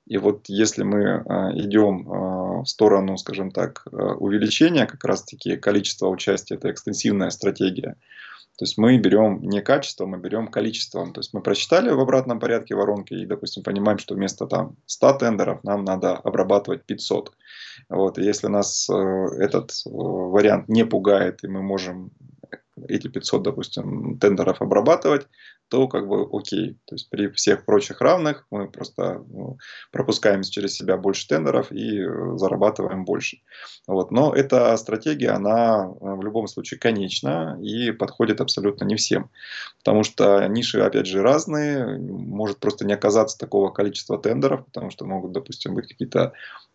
[0.06, 1.24] И вот если мы
[1.54, 7.96] идем в сторону, скажем так, увеличения как раз-таки количества участия, это экстенсивная стратегия,
[8.60, 11.14] то есть мы берем не качество, мы берем количеством.
[11.14, 15.14] То есть мы прочитали в обратном порядке воронки и, допустим, понимаем, что вместо там 100
[15.14, 17.32] тендеров нам надо обрабатывать 500.
[17.88, 18.18] Вот.
[18.18, 18.92] И если нас э,
[19.38, 22.10] этот э, вариант не пугает, и мы можем
[22.88, 25.26] эти 500, допустим, тендеров обрабатывать,
[25.70, 26.78] то как бы окей.
[26.84, 29.56] То есть при всех прочих равных мы просто ну,
[29.92, 33.38] пропускаем через себя больше тендеров и э, зарабатываем больше.
[33.86, 34.10] Вот.
[34.10, 39.30] Но эта стратегия, она э, в любом случае конечна и подходит абсолютно не всем.
[39.78, 41.98] Потому что ниши, опять же, разные.
[41.98, 46.32] Может просто не оказаться такого количества тендеров, потому что могут, допустим, быть какие-то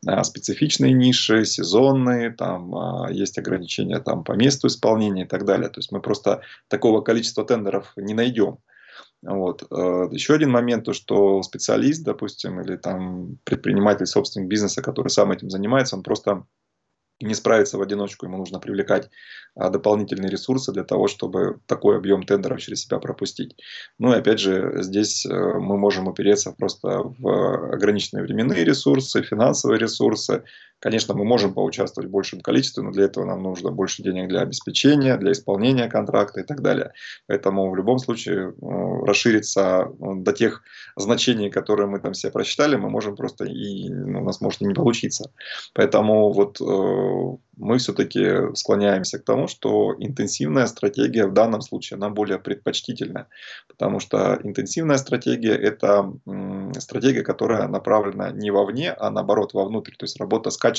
[0.08, 5.70] а, специфичные ниши, сезонные, там а, есть ограничения там, по месту исполнения и так далее.
[5.70, 8.58] То есть мы просто такого количества тендеров не найдем.
[9.22, 9.64] Вот.
[9.72, 15.32] Э, Еще один момент, то что специалист, допустим, или там предприниматель, собственник бизнеса, который сам
[15.32, 16.46] этим занимается, он просто
[17.22, 19.10] не справится в одиночку, ему нужно привлекать
[19.56, 23.56] а, дополнительные ресурсы для того, чтобы такой объем тендеров через себя пропустить.
[23.98, 29.80] Ну и опять же, здесь э, мы можем опереться просто в ограниченные временные ресурсы, финансовые
[29.80, 30.44] ресурсы,
[30.86, 34.42] Конечно, мы можем поучаствовать в большем количестве, но для этого нам нужно больше денег для
[34.42, 36.94] обеспечения, для исполнения контракта и так далее.
[37.26, 40.62] Поэтому в любом случае э, расшириться э, до тех
[40.96, 44.66] значений, которые мы там все просчитали, мы можем просто и ну, у нас может и
[44.66, 45.32] не получиться.
[45.74, 52.10] Поэтому вот э, мы все-таки склоняемся к тому, что интенсивная стратегия в данном случае, она
[52.10, 53.28] более предпочтительная.
[53.68, 56.14] Потому что интенсивная стратегия– это
[56.80, 59.94] стратегия, которая направлена не вовне, а наоборот вовнутрь.
[59.98, 60.75] То есть работа с качеством,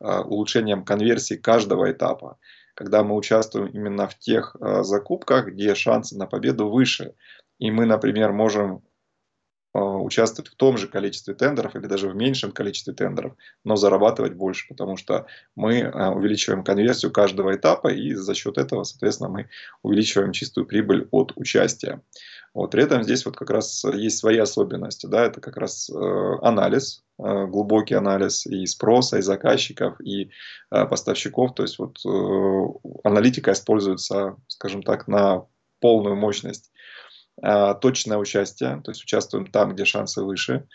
[0.00, 2.38] а, улучшением конверсии каждого этапа.
[2.74, 7.14] Когда мы участвуем именно в тех а, закупках, где шансы на победу выше.
[7.58, 8.82] И мы, например, можем
[9.72, 13.34] а, участвовать в том же количестве тендеров или даже в меньшем количестве тендеров,
[13.64, 19.30] но зарабатывать больше, потому что мы увеличиваем конверсию каждого этапа и за счет этого, соответственно,
[19.30, 19.48] мы
[19.82, 22.02] увеличиваем чистую прибыль от участия.
[22.54, 26.38] Вот, при этом здесь вот как раз есть свои особенности, да, это как раз э,
[26.40, 30.30] анализ, э, глубокий анализ и спроса, и заказчиков, и
[30.70, 35.46] э, поставщиков, то есть вот э, аналитика используется, скажем так, на
[35.80, 36.70] полную мощность
[37.42, 40.66] а, точное участие, то есть участвуем там, где шансы выше.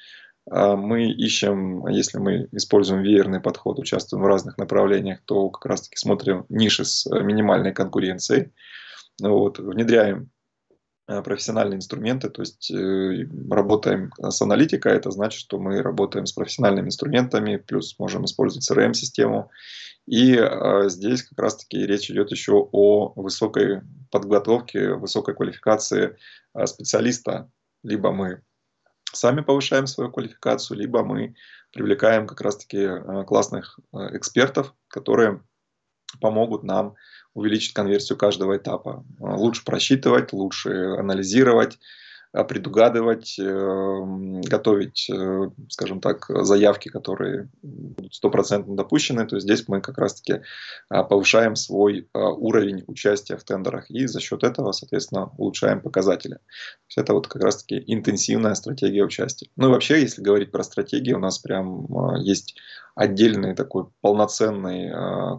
[0.50, 5.96] А, мы ищем, если мы используем веерный подход, участвуем в разных направлениях, то как раз-таки
[5.98, 8.52] смотрим ниши с минимальной конкуренцией.
[9.22, 10.30] Вот, внедряем
[11.24, 16.88] профессиональные инструменты, то есть э, работаем с аналитикой, это значит, что мы работаем с профессиональными
[16.88, 19.50] инструментами, плюс можем использовать CRM-систему.
[20.06, 23.82] И э, здесь как раз-таки речь идет еще о высокой
[24.12, 26.16] подготовке, высокой квалификации
[26.54, 27.50] Э, специалиста.
[27.84, 28.42] Либо мы
[29.12, 31.36] сами повышаем свою квалификацию, либо мы
[31.72, 35.42] привлекаем как раз-таки э, классных э, экспертов, которые
[36.20, 36.96] помогут нам
[37.34, 39.06] увеличить конверсию каждого этапа.
[39.20, 41.80] Лучше просчитывать, лучше анализировать,
[42.32, 49.82] а, предугадывать, эм, готовить, э, скажем так, заявки, которые будут стопроцентно допущены, то здесь мы
[49.82, 50.44] как раз-таки
[50.90, 56.36] а, повышаем свой а, уровень участия в тендерах и за счет этого, соответственно, улучшаем показатели.
[56.36, 56.40] То
[56.90, 59.50] есть это вот как раз-таки интенсивная стратегия участия.
[59.56, 61.88] Ну и вообще, если говорить про стратегии, у нас прям
[62.18, 62.60] есть
[63.00, 64.92] отдельный такой полноценный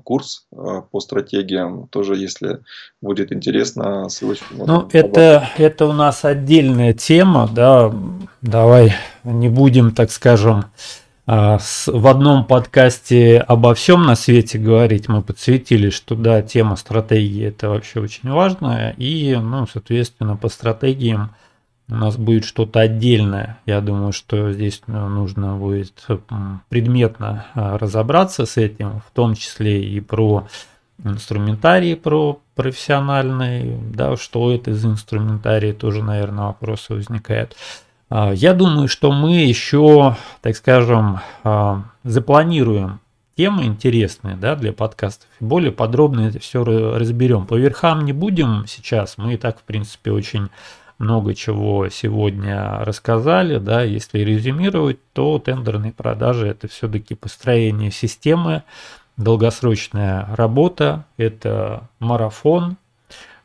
[0.02, 1.88] курс по стратегиям.
[1.88, 2.60] Тоже, если
[3.02, 4.54] будет интересно, ссылочку.
[4.66, 7.92] Ну, это, это у нас отдельная тема, да,
[8.40, 8.94] давай
[9.24, 10.64] не будем, так скажем,
[11.26, 17.46] а, в одном подкасте обо всем на свете говорить, мы подсветили, что да, тема стратегии
[17.46, 21.30] это вообще очень важная, и, ну, соответственно, по стратегиям
[21.90, 23.58] у нас будет что-то отдельное.
[23.66, 26.06] Я думаю, что здесь ну, нужно будет
[26.68, 30.46] предметно а, разобраться с этим, в том числе и про
[31.04, 37.56] инструментарий про профессиональный, да, что это из инструментария, тоже, наверное, вопросы возникают.
[38.08, 43.00] А, я думаю, что мы еще, так скажем, а, запланируем
[43.36, 45.28] темы интересные да, для подкастов.
[45.40, 47.46] Более подробно это все разберем.
[47.46, 49.16] По верхам не будем сейчас.
[49.16, 50.50] Мы и так, в принципе, очень
[51.00, 53.58] много чего сегодня рассказали.
[53.58, 53.82] Да.
[53.82, 58.62] Если резюмировать, то тендерные продажи это все-таки построение системы,
[59.16, 62.76] долгосрочная работа, это марафон,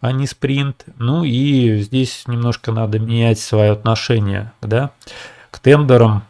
[0.02, 0.86] а не спринт.
[1.00, 4.92] Ну и здесь немножко надо менять свое отношение да,
[5.50, 6.24] к тендерам,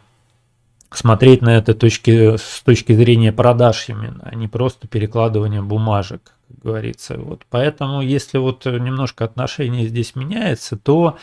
[0.90, 6.58] смотреть на это точки, с точки зрения продаж именно, а не просто перекладывания бумажек, как
[6.62, 7.18] говорится.
[7.18, 11.16] Вот поэтому, если вот немножко отношение здесь меняется, то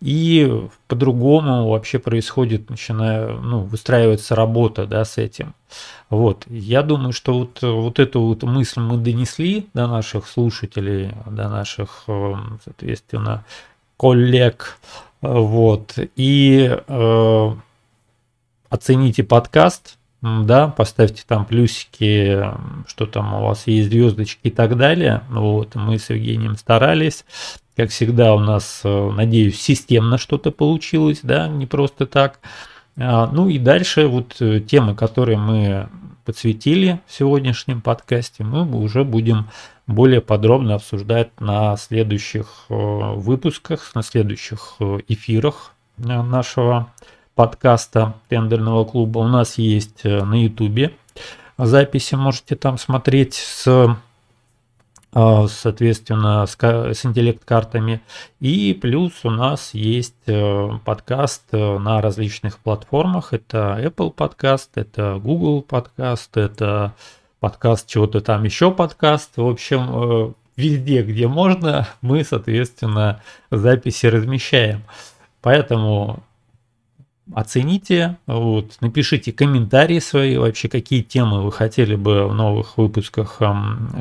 [0.00, 5.54] и по-другому вообще происходит, начиная, ну, выстраивается работа, да, с этим.
[6.08, 11.48] Вот, я думаю, что вот, вот эту вот мысль мы донесли до наших слушателей, до
[11.48, 13.44] наших, эм, соответственно,
[13.96, 14.78] коллег,
[15.20, 17.52] вот, и э,
[18.70, 22.44] оцените подкаст, да, поставьте там плюсики,
[22.86, 25.22] что там у вас есть звездочки и так далее.
[25.30, 27.24] Вот, мы с Евгением старались.
[27.76, 32.40] Как всегда у нас, э, надеюсь, системно что-то получилось, да, не просто так.
[32.96, 35.88] А, ну и дальше вот э, темы, которые мы
[36.24, 39.48] подсветили в сегодняшнем подкасте, мы уже будем
[39.86, 47.17] более подробно обсуждать на следующих э, выпусках, на следующих эфирах нашего подкаста
[48.28, 49.20] тендерного клуба.
[49.20, 50.92] У нас есть на ютубе
[51.56, 53.96] записи, можете там смотреть с
[55.10, 58.02] а, соответственно, с, с интеллект-картами.
[58.40, 63.32] И плюс у нас есть э, подкаст э, на различных платформах.
[63.32, 66.94] Это Apple подкаст, это Google подкаст, это
[67.40, 69.38] подкаст чего-то там еще подкаст.
[69.38, 74.82] В общем, э, везде, где можно, мы, соответственно, записи размещаем.
[75.40, 76.22] Поэтому
[77.34, 83.40] оцените, вот, напишите комментарии свои, вообще какие темы вы хотели бы в новых выпусках,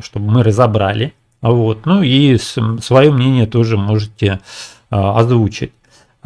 [0.02, 1.14] чтобы мы разобрали.
[1.42, 4.40] Вот, ну и свое мнение тоже можете
[4.90, 5.72] а, озвучить.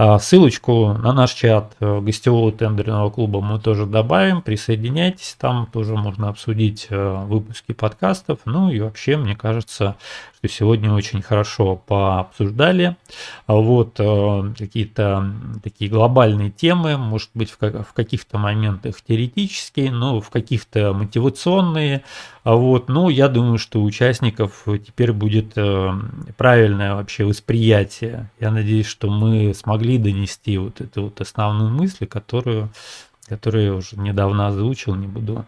[0.03, 4.41] А, ссылочку на наш чат э, гостевого тендерного клуба мы тоже добавим.
[4.41, 8.39] Присоединяйтесь, там тоже можно обсудить э, выпуски подкастов.
[8.45, 9.97] Ну и вообще, мне кажется,
[10.39, 12.95] что сегодня очень хорошо пообсуждали.
[13.45, 20.31] А вот э, какие-то такие глобальные темы, может быть, в каких-то моментах теоретические, но в
[20.31, 22.01] каких-то мотивационные.
[22.43, 25.91] А вот, ну, я думаю, что у участников теперь будет э,
[26.37, 28.31] правильное вообще восприятие.
[28.39, 32.69] Я надеюсь, что мы смогли донести вот эту вот основную мысль, которую
[33.31, 35.45] которые я уже недавно озвучил, не буду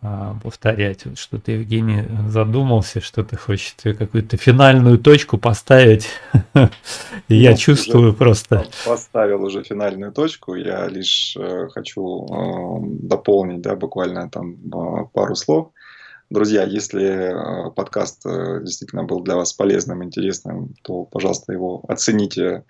[0.00, 1.04] а, повторять.
[1.04, 6.06] Вот что-то Евгений задумался, что-то хочет какую-то финальную точку поставить.
[7.28, 8.66] Я ну, чувствую просто.
[8.86, 10.54] Поставил уже финальную точку.
[10.54, 15.70] Я лишь э, хочу э, дополнить, да, буквально там э, пару слов.
[16.34, 22.64] Друзья, если э, подкаст э, действительно был для вас полезным, интересным, то, пожалуйста, его оцените,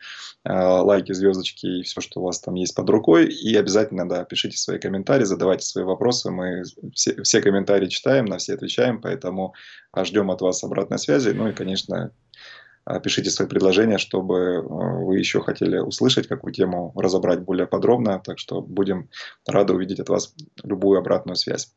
[0.44, 3.24] э, лайки, звездочки и все, что у вас там есть под рукой.
[3.24, 6.30] И обязательно, да, пишите свои комментарии, задавайте свои вопросы.
[6.30, 9.54] Мы все, все комментарии читаем, на все отвечаем, поэтому
[9.98, 11.30] ждем от вас обратной связи.
[11.30, 12.10] Ну и, конечно,
[13.02, 18.20] пишите свои предложения, чтобы вы еще хотели услышать, какую тему разобрать более подробно.
[18.22, 19.08] Так что будем
[19.48, 21.72] рады увидеть от вас любую обратную связь.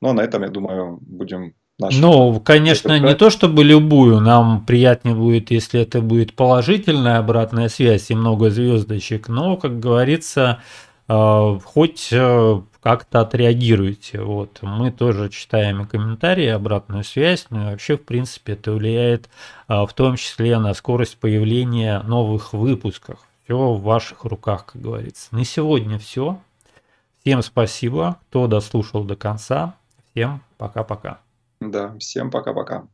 [0.00, 4.64] Ну, а на этом, я думаю, будем Наши ну, конечно, не то чтобы любую, нам
[4.64, 10.62] приятнее будет, если это будет положительная обратная связь и много звездочек, но, как говорится,
[11.06, 14.22] э, хоть э, как-то отреагируйте.
[14.22, 14.60] Вот.
[14.62, 19.28] Мы тоже читаем и комментарии, обратную связь, ну и вообще, в принципе, это влияет
[19.68, 23.18] э, в том числе на скорость появления новых выпусков.
[23.44, 25.28] Все в ваших руках, как говорится.
[25.32, 26.38] На сегодня все.
[27.20, 29.74] Всем спасибо, кто дослушал до конца.
[30.16, 31.20] Всем пока-пока.
[31.60, 32.88] Да, всем пока-пока.